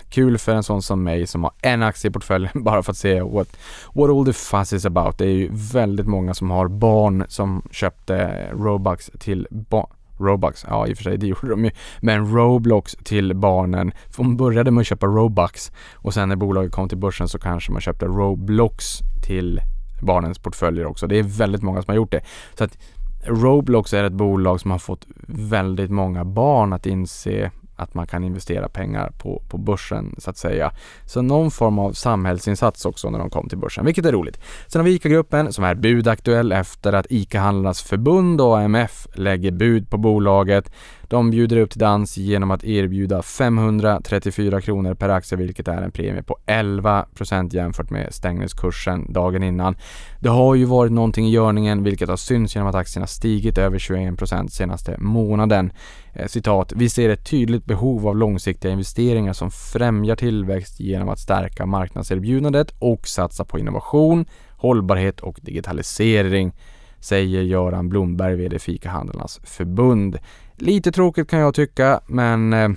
Kul 0.09 0.37
för 0.37 0.55
en 0.55 0.63
sån 0.63 0.81
som 0.81 1.03
mig 1.03 1.27
som 1.27 1.43
har 1.43 1.53
en 1.61 1.83
aktie 1.83 2.09
i 2.09 2.11
portföljen 2.11 2.51
bara 2.63 2.83
för 2.83 2.91
att 2.91 2.97
se 2.97 3.21
what, 3.21 3.57
what 3.93 4.09
all 4.09 4.25
the 4.25 4.33
fuss 4.33 4.73
is 4.73 4.85
about. 4.85 5.17
Det 5.17 5.25
är 5.25 5.29
ju 5.29 5.49
väldigt 5.51 6.07
många 6.07 6.33
som 6.33 6.51
har 6.51 6.67
barn 6.67 7.25
som 7.27 7.67
köpte 7.71 8.47
Robux 8.51 9.11
till 9.19 9.47
barn 9.51 9.87
Robux, 10.19 10.65
ja 10.69 10.87
i 10.87 10.93
och 10.93 10.97
för 10.97 11.03
sig 11.03 11.17
det 11.17 11.27
gjorde 11.27 11.49
de 11.49 11.65
ju. 11.65 11.71
Men 11.99 12.35
Roblox 12.35 12.95
till 13.03 13.35
barnen. 13.35 13.91
För 14.09 14.23
De 14.23 14.37
började 14.37 14.71
med 14.71 14.81
att 14.81 14.87
köpa 14.87 15.05
Robux 15.05 15.71
och 15.93 16.13
sen 16.13 16.29
när 16.29 16.35
bolaget 16.35 16.71
kom 16.71 16.89
till 16.89 16.97
börsen 16.97 17.27
så 17.27 17.39
kanske 17.39 17.71
man 17.71 17.81
köpte 17.81 18.05
Roblox 18.05 18.99
till 19.27 19.61
barnens 20.01 20.39
portföljer 20.39 20.85
också. 20.85 21.07
Det 21.07 21.19
är 21.19 21.23
väldigt 21.23 21.61
många 21.61 21.81
som 21.81 21.91
har 21.91 21.95
gjort 21.95 22.11
det. 22.11 22.21
Så 22.57 22.63
att 22.63 22.77
Roblox 23.25 23.93
är 23.93 24.03
ett 24.03 24.13
bolag 24.13 24.61
som 24.61 24.71
har 24.71 24.79
fått 24.79 25.07
väldigt 25.27 25.91
många 25.91 26.25
barn 26.25 26.73
att 26.73 26.85
inse 26.85 27.51
att 27.83 27.93
man 27.93 28.07
kan 28.07 28.23
investera 28.23 28.69
pengar 28.69 29.11
på, 29.17 29.41
på 29.49 29.57
börsen 29.57 30.15
så 30.17 30.29
att 30.29 30.37
säga. 30.37 30.71
Så 31.05 31.21
någon 31.21 31.51
form 31.51 31.79
av 31.79 31.91
samhällsinsats 31.93 32.85
också 32.85 33.09
när 33.09 33.19
de 33.19 33.29
kom 33.29 33.49
till 33.49 33.57
börsen, 33.57 33.85
vilket 33.85 34.05
är 34.05 34.11
roligt. 34.11 34.39
Sen 34.67 34.79
har 34.79 34.85
vi 34.85 34.95
ICA-gruppen 34.95 35.53
som 35.53 35.63
är 35.63 35.75
budaktuell 35.75 36.51
efter 36.51 36.93
att 36.93 37.05
ICA-handlarnas 37.09 37.83
förbund 37.83 38.41
och 38.41 38.59
AMF 38.59 39.07
lägger 39.13 39.51
bud 39.51 39.89
på 39.89 39.97
bolaget. 39.97 40.71
De 41.13 41.31
bjuder 41.31 41.57
upp 41.57 41.69
till 41.69 41.79
dans 41.79 42.17
genom 42.17 42.51
att 42.51 42.63
erbjuda 42.63 43.21
534 43.21 44.61
kronor 44.61 44.93
per 44.93 45.09
aktie 45.09 45.37
vilket 45.37 45.67
är 45.67 45.81
en 45.81 45.91
premie 45.91 46.23
på 46.23 46.37
11% 46.45 47.55
jämfört 47.55 47.89
med 47.89 48.13
stängningskursen 48.13 49.13
dagen 49.13 49.43
innan. 49.43 49.75
Det 50.19 50.29
har 50.29 50.55
ju 50.55 50.65
varit 50.65 50.91
någonting 50.91 51.27
i 51.27 51.31
görningen 51.31 51.83
vilket 51.83 52.09
har 52.09 52.17
synts 52.17 52.55
genom 52.55 52.69
att 52.69 52.75
aktien 52.75 53.01
har 53.01 53.07
stigit 53.07 53.57
över 53.57 53.79
21% 53.79 54.47
senaste 54.47 54.95
månaden. 54.99 55.71
Eh, 56.13 56.27
citat, 56.27 56.73
vi 56.75 56.89
ser 56.89 57.09
ett 57.09 57.25
tydligt 57.25 57.65
behov 57.65 58.07
av 58.07 58.17
långsiktiga 58.17 58.71
investeringar 58.71 59.33
som 59.33 59.51
främjar 59.51 60.15
tillväxt 60.15 60.79
genom 60.79 61.09
att 61.09 61.19
stärka 61.19 61.65
marknadserbjudandet 61.65 62.73
och 62.79 63.07
satsa 63.07 63.45
på 63.45 63.59
innovation, 63.59 64.25
hållbarhet 64.57 65.19
och 65.19 65.39
digitalisering 65.41 66.53
säger 66.99 67.41
Göran 67.41 67.89
Blomberg, 67.89 68.35
VD 68.35 68.59
Fikahandlarnas 68.59 69.39
förbund. 69.43 70.19
Lite 70.55 70.91
tråkigt 70.91 71.29
kan 71.29 71.39
jag 71.39 71.53
tycka, 71.53 72.01
men 72.07 72.53
eh, 72.53 72.69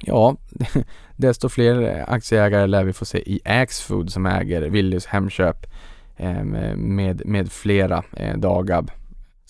ja, 0.00 0.36
desto 1.16 1.48
fler 1.48 2.04
aktieägare 2.08 2.66
lär 2.66 2.84
vi 2.84 2.92
få 2.92 3.04
se 3.04 3.18
i 3.18 3.40
Axfood 3.44 4.12
som 4.12 4.26
äger 4.26 4.62
Willys 4.62 5.06
Hemköp 5.06 5.66
eh, 6.16 6.44
med, 6.74 7.26
med 7.26 7.52
flera, 7.52 8.04
Dagab. 8.36 8.90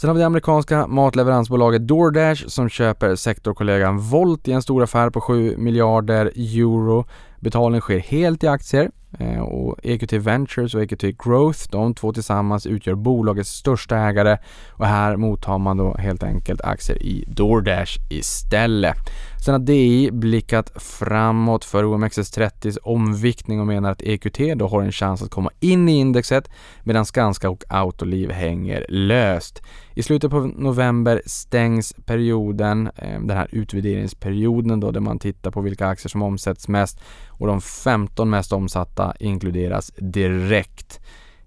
Sen 0.01 0.09
har 0.09 0.15
vi 0.15 0.21
det 0.21 0.27
amerikanska 0.27 0.87
matleveransbolaget 0.87 1.89
DoorDash 1.89 2.47
som 2.47 2.69
köper 2.69 3.15
sektorkollegan 3.15 3.99
Volt 3.99 4.49
i 4.49 4.53
en 4.53 4.63
stor 4.63 4.83
affär 4.83 5.11
på 5.11 5.21
7 5.21 5.57
miljarder 5.57 6.33
euro. 6.37 7.05
Betalning 7.41 7.81
sker 7.81 7.99
helt 7.99 8.45
i 8.45 8.47
aktier 8.47 8.91
Eh, 9.19 9.41
och 9.41 9.79
EQT 9.83 10.13
Ventures 10.13 10.75
och 10.75 10.83
EQT 10.83 11.03
Growth, 11.25 11.61
de 11.71 11.95
två 11.95 12.13
tillsammans 12.13 12.67
utgör 12.67 12.95
bolagets 12.95 13.51
största 13.51 13.97
ägare 13.97 14.39
och 14.71 14.87
här 14.87 15.17
mottar 15.17 15.59
man 15.59 15.77
då 15.77 15.95
helt 15.95 16.23
enkelt 16.23 16.61
aktier 16.61 17.03
i 17.03 17.25
DoorDash 17.29 17.99
istället. 18.11 18.97
Sen 19.45 19.55
har 19.55 19.59
DI 19.59 20.11
blickat 20.13 20.83
framåt 20.83 21.65
för 21.65 21.85
OMXS30s 21.85 22.79
omviktning 22.83 23.61
och 23.61 23.67
menar 23.67 23.91
att 23.91 24.03
EQT 24.03 24.39
då 24.57 24.69
har 24.69 24.83
en 24.83 24.93
chans 24.93 25.23
att 25.23 25.31
komma 25.31 25.51
in 25.61 25.89
i 25.89 25.99
indexet 25.99 26.51
medan 26.83 27.07
Skanska 27.07 27.51
och 27.51 27.65
Autoliv 27.69 28.31
hänger 28.31 28.87
löst. 28.89 29.63
I 29.95 30.03
slutet 30.03 30.31
på 30.31 30.41
november 30.41 31.23
stängs 31.27 31.95
perioden, 32.05 32.91
eh, 32.97 33.21
den 33.21 33.37
här 33.37 33.49
utvärderingsperioden 33.53 34.81
då 34.81 34.91
där 34.91 35.01
man 35.01 35.19
tittar 35.19 35.51
på 35.51 35.61
vilka 35.61 35.87
aktier 35.87 36.09
som 36.09 36.23
omsätts 36.23 36.69
mest 36.69 37.01
och 37.41 37.47
de 37.47 37.61
15 37.61 38.31
mest 38.31 38.53
omsatta 38.53 39.15
inkluderas 39.21 39.93
direkt. 39.97 41.01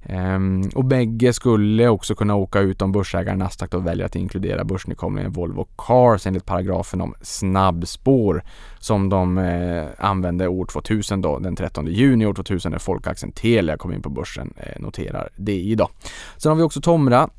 Um, 0.10 0.69
och 0.75 0.86
bägge 0.86 1.34
skulle 1.34 1.88
också 1.88 2.15
kunna 2.15 2.36
åka 2.36 2.60
ut 2.60 2.82
om 2.82 2.91
börsägaren 2.91 3.39
Nasdaq 3.39 3.71
då 3.71 3.79
väljer 3.79 4.06
att 4.06 4.15
inkludera 4.15 4.63
börsnykomlingen 4.63 5.32
Volvo 5.32 5.67
Cars 5.77 6.27
enligt 6.27 6.45
paragrafen 6.45 7.01
om 7.01 7.13
snabbspår 7.21 8.43
som 8.79 9.10
de 9.10 9.38
eh, 9.38 9.86
använde 9.97 10.47
år 10.47 10.65
2000 10.65 11.21
då, 11.21 11.39
den 11.39 11.56
13 11.56 11.88
juni 11.88 12.25
år 12.25 12.34
2000 12.34 12.71
när 12.71 12.79
folkaktien 12.79 13.32
Telia 13.32 13.77
kom 13.77 13.93
in 13.93 14.01
på 14.01 14.10
börsen, 14.10 14.53
eh, 14.58 14.82
noterar 14.82 15.29
det 15.36 15.60
idag. 15.60 15.89
Sen 16.38 16.49
har 16.49 16.58
vi 16.58 16.63
också 16.63 16.82
Tomra 16.82 17.29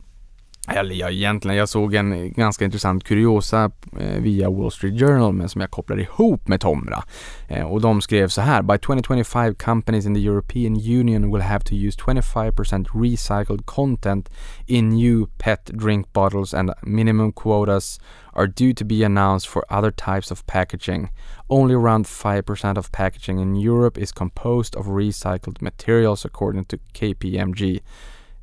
eller 0.69 0.95
ja, 0.95 1.11
egentligen, 1.11 1.57
jag 1.57 1.69
såg 1.69 1.95
en 1.95 2.33
ganska 2.33 2.65
intressant 2.65 3.05
kuriosa 3.05 3.71
eh, 4.01 4.21
via 4.21 4.51
Wall 4.51 4.71
Street 4.71 5.01
Journal 5.01 5.33
men 5.33 5.49
som 5.49 5.61
jag 5.61 5.71
kopplar 5.71 6.01
ihop 6.01 6.49
med 6.49 6.61
Tomra. 6.61 7.05
Eh, 7.49 7.67
och 7.67 7.81
de 7.81 8.01
skrev 8.01 8.29
så 8.29 8.41
här, 8.41 8.63
By 8.63 8.79
2025 8.79 9.55
companies 9.55 10.07
in 10.07 10.15
the 10.15 10.21
European 10.21 10.77
Union 10.77 11.33
will 11.33 11.43
have 11.43 11.65
to 11.65 11.75
use 11.75 11.99
25% 11.99 12.87
recycled 12.95 13.67
content 13.67 14.31
in 14.67 14.89
new 14.89 15.27
pet 15.39 15.71
drink 15.73 16.13
bottles 16.13 16.55
and 16.55 16.71
minimum 16.83 17.33
quotas 17.33 18.01
are 18.33 18.47
due 18.47 18.75
to 18.75 18.85
be 18.85 19.05
announced 19.05 19.49
for 19.49 19.65
other 19.71 19.91
types 19.91 20.31
of 20.31 20.47
packaging. 20.47 21.11
Only 21.49 21.75
around 21.75 22.07
5% 22.07 22.79
of 22.79 22.91
packaging 22.91 23.39
in 23.39 23.55
Europe 23.55 23.99
is 23.99 24.13
composed 24.13 24.77
of 24.77 24.87
recycled 24.87 25.61
materials 25.61 26.25
according 26.25 26.65
to 26.65 26.79
KPMG. 26.95 27.81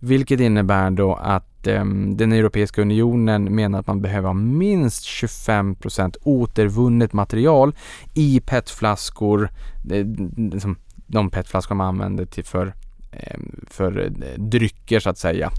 Vilket 0.04 0.40
innebär 0.40 0.92
då 0.92 1.14
att 1.14 1.68
eh, 1.68 1.86
den 2.16 2.32
Europeiska 2.32 2.82
Unionen 2.82 3.56
menar 3.56 3.80
att 3.80 3.88
man 3.88 4.02
behöver 4.02 4.28
ha 4.28 4.34
minst 4.34 5.06
25% 5.06 6.18
återvunnet 6.24 7.14
material 7.14 7.76
i 8.14 8.40
petflaskor, 8.46 9.50
eh, 9.92 10.06
liksom 10.38 10.78
de 11.08 11.30
PET-flaskor 11.30 11.76
man 11.76 11.88
använder 11.88 12.26
till 12.26 12.46
för, 12.46 12.74
ehm, 13.12 13.12
eh, 13.12 13.70
för 13.70 14.14
drycker 14.38 15.00
så 15.00 15.10
att 15.10 15.18
säga. 15.18 15.52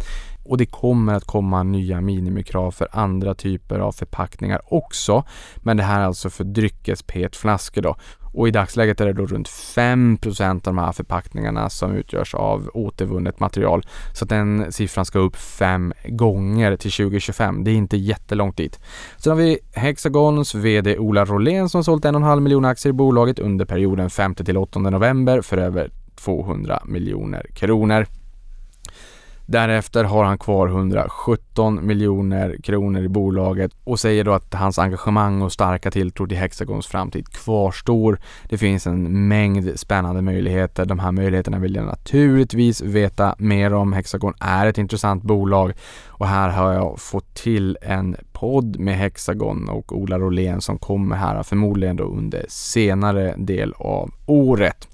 Och 0.45 0.59
det 0.59 0.67
kommer 0.67 1.15
att 1.15 1.25
komma 1.25 1.63
nya 1.63 2.01
minimikrav 2.01 2.71
för 2.71 2.89
andra 2.93 3.35
typer 3.35 3.79
av 3.79 3.93
förpackningar 3.93 4.61
också. 4.65 5.25
Men 5.57 5.77
det 5.77 5.83
här 5.83 6.01
är 6.01 6.05
alltså 6.05 6.31
för 6.31 6.45
dryckes-PET-flaskor 6.45 7.83
då. 7.83 7.97
Och 8.33 8.49
i 8.49 8.51
dagsläget 8.51 9.01
är 9.01 9.07
det 9.07 9.12
då 9.12 9.27
runt 9.27 9.49
5% 9.49 10.55
av 10.55 10.61
de 10.62 10.79
här 10.79 10.92
förpackningarna 10.92 11.71
som 11.71 11.92
utgörs 11.92 12.35
av 12.35 12.71
återvunnet 12.75 13.40
material. 13.40 13.87
Så 14.14 14.25
att 14.25 14.29
den 14.29 14.73
siffran 14.73 15.05
ska 15.05 15.18
upp 15.18 15.37
fem 15.37 15.92
gånger 16.05 16.77
till 16.77 16.92
2025. 16.92 17.64
Det 17.64 17.71
är 17.71 17.75
inte 17.75 17.97
jättelångt 17.97 18.57
dit. 18.57 18.81
Sen 19.16 19.31
har 19.31 19.38
vi 19.38 19.59
Hexagons 19.73 20.55
VD 20.55 20.99
Ola 20.99 21.25
Rolén 21.25 21.68
som 21.68 21.79
har 21.79 21.83
sålt 21.83 22.05
1,5 22.05 22.40
miljoner 22.40 22.68
aktier 22.68 22.90
i 22.90 22.95
bolaget 22.95 23.38
under 23.38 23.64
perioden 23.64 24.11
5 24.11 24.35
till 24.35 24.57
8 24.57 24.79
november 24.79 25.40
för 25.40 25.57
över 25.57 25.90
200 26.14 26.83
miljoner 26.87 27.47
kronor. 27.55 28.07
Därefter 29.53 30.05
har 30.05 30.25
han 30.25 30.38
kvar 30.38 30.69
117 30.69 31.87
miljoner 31.87 32.57
kronor 32.62 33.03
i 33.03 33.09
bolaget 33.09 33.73
och 33.85 34.01
säger 34.01 34.25
då 34.25 34.33
att 34.33 34.55
hans 34.55 34.79
engagemang 34.79 35.43
och 35.43 35.53
starka 35.53 35.91
tilltro 35.91 36.27
till 36.27 36.37
Hexagons 36.37 36.87
framtid 36.87 37.29
kvarstår. 37.29 38.19
Det 38.49 38.59
finns 38.59 38.87
en 38.87 39.29
mängd 39.29 39.81
spännande 39.81 40.23
möjligheter. 40.23 40.85
De 40.85 40.99
här 40.99 41.12
möjligheterna 41.12 41.59
vill 41.59 41.75
jag 41.75 41.87
naturligtvis 41.87 42.81
veta 42.83 43.35
mer 43.38 43.75
om. 43.75 43.93
Hexagon 43.93 44.35
är 44.41 44.67
ett 44.67 44.79
intressant 44.79 45.23
bolag 45.23 45.73
och 46.07 46.27
här 46.27 46.49
har 46.49 46.73
jag 46.73 47.01
fått 47.01 47.35
till 47.35 47.79
en 47.83 48.17
podd 48.33 48.79
med 48.79 48.97
Hexagon 48.97 49.69
och 49.69 49.93
Ola 49.93 50.19
Rolén 50.19 50.61
som 50.61 50.79
kommer 50.79 51.17
här 51.17 51.43
förmodligen 51.43 51.97
då 51.97 52.05
under 52.05 52.45
senare 52.49 53.35
del 53.37 53.73
av 53.79 54.11
året. 54.27 54.88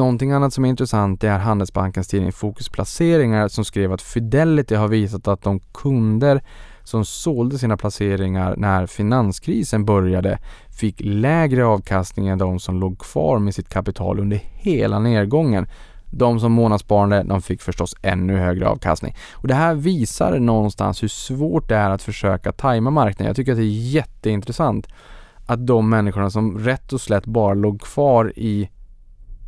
Någonting 0.00 0.32
annat 0.32 0.52
som 0.52 0.64
är 0.64 0.68
intressant 0.68 1.24
är 1.24 1.38
Handelsbankens 1.38 2.08
tidning 2.08 2.32
Fokus 2.32 2.68
placeringar 2.68 3.48
som 3.48 3.64
skrev 3.64 3.92
att 3.92 4.02
Fidelity 4.02 4.74
har 4.74 4.88
visat 4.88 5.28
att 5.28 5.42
de 5.42 5.60
kunder 5.60 6.42
som 6.84 7.04
sålde 7.04 7.58
sina 7.58 7.76
placeringar 7.76 8.54
när 8.56 8.86
finanskrisen 8.86 9.84
började 9.84 10.38
fick 10.78 10.96
lägre 11.00 11.64
avkastning 11.64 12.28
än 12.28 12.38
de 12.38 12.58
som 12.60 12.80
låg 12.80 12.98
kvar 12.98 13.38
med 13.38 13.54
sitt 13.54 13.68
kapital 13.68 14.20
under 14.20 14.36
hela 14.52 14.98
nedgången. 14.98 15.66
De 16.10 16.40
som 16.40 16.52
månadssparande, 16.52 17.22
de 17.22 17.42
fick 17.42 17.62
förstås 17.62 17.96
ännu 18.02 18.36
högre 18.36 18.68
avkastning. 18.68 19.16
Och 19.32 19.48
det 19.48 19.54
här 19.54 19.74
visar 19.74 20.38
någonstans 20.38 21.02
hur 21.02 21.08
svårt 21.08 21.68
det 21.68 21.76
är 21.76 21.90
att 21.90 22.02
försöka 22.02 22.52
tajma 22.52 22.90
marknaden. 22.90 23.26
Jag 23.26 23.36
tycker 23.36 23.52
att 23.52 23.58
det 23.58 23.64
är 23.64 23.92
jätteintressant 23.92 24.88
att 25.46 25.66
de 25.66 25.88
människorna 25.88 26.30
som 26.30 26.58
rätt 26.58 26.92
och 26.92 27.00
slätt 27.00 27.26
bara 27.26 27.54
låg 27.54 27.80
kvar 27.80 28.32
i 28.36 28.70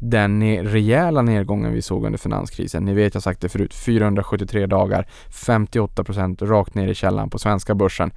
den 0.05 0.65
rejäla 0.65 1.23
nedgången 1.23 1.73
vi 1.73 1.83
såg 1.83 2.05
under 2.07 2.19
finanskrisen. 2.19 2.85
Ni 2.85 2.95
vet, 2.95 3.15
jag 3.15 3.23
sagt 3.23 3.41
det 3.41 3.49
förut, 3.49 3.75
473 3.75 4.67
dagar, 4.67 5.07
58 5.31 6.05
procent 6.05 6.43
rakt 6.43 6.75
ner 6.75 6.89
i 6.89 6.95
källan 6.95 7.31
på 7.31 7.39
svenska 7.39 7.75
börsen. 7.75 8.11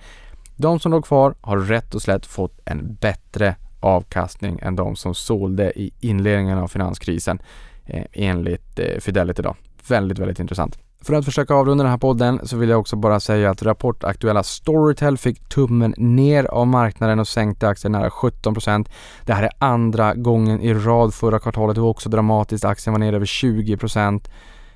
De 0.56 0.80
som 0.80 0.91
låg 0.91 1.06
kvar 1.06 1.36
har 1.41 1.58
rätt 1.58 1.95
och 1.95 2.02
slätt 2.02 2.26
fått 2.26 2.60
en 2.65 2.95
bättre 3.02 3.56
avkastning 3.80 4.60
än 4.62 4.76
de 4.76 4.95
som 4.95 5.15
sålde 5.15 5.80
i 5.80 5.91
inledningen 6.00 6.58
av 6.58 6.67
finanskrisen 6.67 7.39
eh, 7.86 8.06
enligt 8.13 8.80
eh, 8.80 9.00
Fidelity 9.00 9.41
idag. 9.41 9.56
Väldigt, 9.88 10.19
väldigt 10.19 10.39
intressant. 10.39 10.85
För 11.06 11.13
att 11.13 11.26
försöka 11.26 11.56
avrunda 11.56 11.84
den 11.84 11.91
här 11.91 11.98
podden 11.98 12.39
så 12.44 12.58
vill 12.58 12.70
jag 12.70 12.80
också 12.80 12.96
bara 12.96 13.20
säga 13.20 13.50
att 13.50 13.63
rapportaktuella 13.63 14.44
Storytel 14.44 15.18
fick 15.18 15.50
tummen 15.50 15.94
ner 15.98 16.44
av 16.44 16.68
marknaden 16.68 17.20
och 17.20 17.28
sänkte 17.28 17.68
aktien 17.68 17.91
nära 17.91 18.10
17%. 18.10 18.89
Det 19.26 19.34
här 19.34 19.44
är 19.44 19.50
andra 19.60 20.13
gången 20.13 20.62
i 20.62 20.74
rad. 20.74 21.13
Förra 21.13 21.39
kvartalet 21.39 21.78
var 21.78 21.89
också 21.89 22.10
dramatiskt. 22.10 22.65
Aktien 22.65 22.94
var 22.94 23.00
ner 23.00 23.13
över 23.13 23.26
20%. 23.26 24.30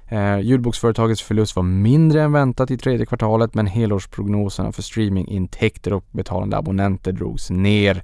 Eh, 0.07 0.39
ljudboksföretagets 0.39 1.21
förlust 1.21 1.55
var 1.55 1.63
mindre 1.63 2.21
än 2.21 2.31
väntat 2.31 2.71
i 2.71 2.77
tredje 2.77 3.05
kvartalet 3.05 3.53
men 3.53 3.67
helårsprognoserna 3.67 4.71
för 4.71 4.81
streamingintäkter 4.81 5.93
och 5.93 6.05
betalande 6.11 6.57
abonnenter 6.57 7.11
drogs 7.11 7.49
ner. 7.49 8.03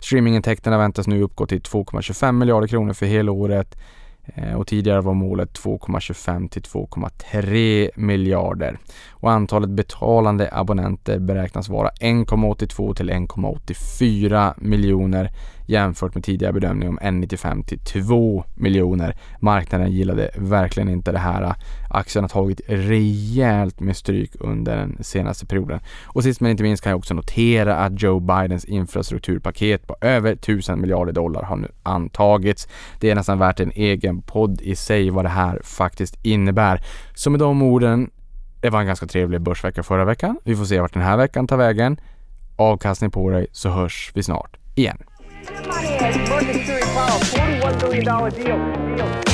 Streamingintäkterna 0.00 0.78
väntas 0.78 1.06
nu 1.06 1.22
uppgå 1.22 1.46
till 1.46 1.60
2,25 1.60 2.32
miljarder 2.32 2.68
kronor 2.68 2.92
för 2.92 3.06
helåret 3.06 3.76
Eh, 4.24 4.54
och 4.54 4.66
tidigare 4.66 5.00
var 5.00 5.14
målet 5.14 5.58
2,25 5.58 6.48
till 6.48 6.62
2,3 6.62 7.90
miljarder. 7.96 8.78
Och 9.10 9.30
antalet 9.30 9.70
betalande 9.70 10.48
abonnenter 10.52 11.18
beräknas 11.18 11.68
vara 11.68 11.88
1,82 12.00 12.94
till 12.94 13.10
1,84 13.10 14.54
miljoner 14.56 15.30
jämfört 15.70 16.14
med 16.14 16.24
tidigare 16.24 16.52
bedömning 16.52 16.88
om 16.88 16.98
1,95 16.98 17.64
till 17.64 17.78
2 17.78 18.44
miljoner. 18.54 19.16
Marknaden 19.40 19.90
gillade 19.90 20.30
verkligen 20.36 20.88
inte 20.88 21.12
det 21.12 21.18
här. 21.18 21.54
Aktien 21.90 22.24
har 22.24 22.28
tagit 22.28 22.60
rejält 22.68 23.80
med 23.80 23.96
stryk 23.96 24.30
under 24.40 24.76
den 24.76 24.98
senaste 25.00 25.46
perioden. 25.46 25.80
Och 26.04 26.22
sist 26.22 26.40
men 26.40 26.50
inte 26.50 26.62
minst 26.62 26.82
kan 26.82 26.90
jag 26.90 26.98
också 26.98 27.14
notera 27.14 27.76
att 27.76 28.02
Joe 28.02 28.20
Bidens 28.20 28.64
infrastrukturpaket 28.64 29.86
på 29.86 29.96
över 30.00 30.32
1000 30.32 30.80
miljarder 30.80 31.12
dollar 31.12 31.42
har 31.42 31.56
nu 31.56 31.68
antagits. 31.82 32.68
Det 33.00 33.10
är 33.10 33.14
nästan 33.14 33.38
värt 33.38 33.60
en 33.60 33.72
egen 33.74 34.22
podd 34.22 34.60
i 34.60 34.76
sig 34.76 35.10
vad 35.10 35.24
det 35.24 35.28
här 35.28 35.60
faktiskt 35.64 36.18
innebär. 36.22 36.80
Så 37.14 37.30
med 37.30 37.40
de 37.40 37.62
orden, 37.62 38.10
det 38.60 38.70
var 38.70 38.80
en 38.80 38.86
ganska 38.86 39.06
trevlig 39.06 39.40
börsvecka 39.40 39.82
förra 39.82 40.04
veckan. 40.04 40.38
Vi 40.44 40.56
får 40.56 40.64
se 40.64 40.80
vart 40.80 40.92
den 40.92 41.02
här 41.02 41.16
veckan 41.16 41.46
tar 41.46 41.56
vägen. 41.56 42.00
Avkastning 42.56 43.10
på 43.10 43.30
dig 43.30 43.46
så 43.52 43.68
hörs 43.68 44.12
vi 44.14 44.22
snart 44.22 44.56
igen. 44.74 44.98
Emergency 45.48 46.80
Powell, 46.92 47.18
$41 47.20 47.80
billion 47.80 48.04
deal. 48.30 48.96
deal. 48.96 49.29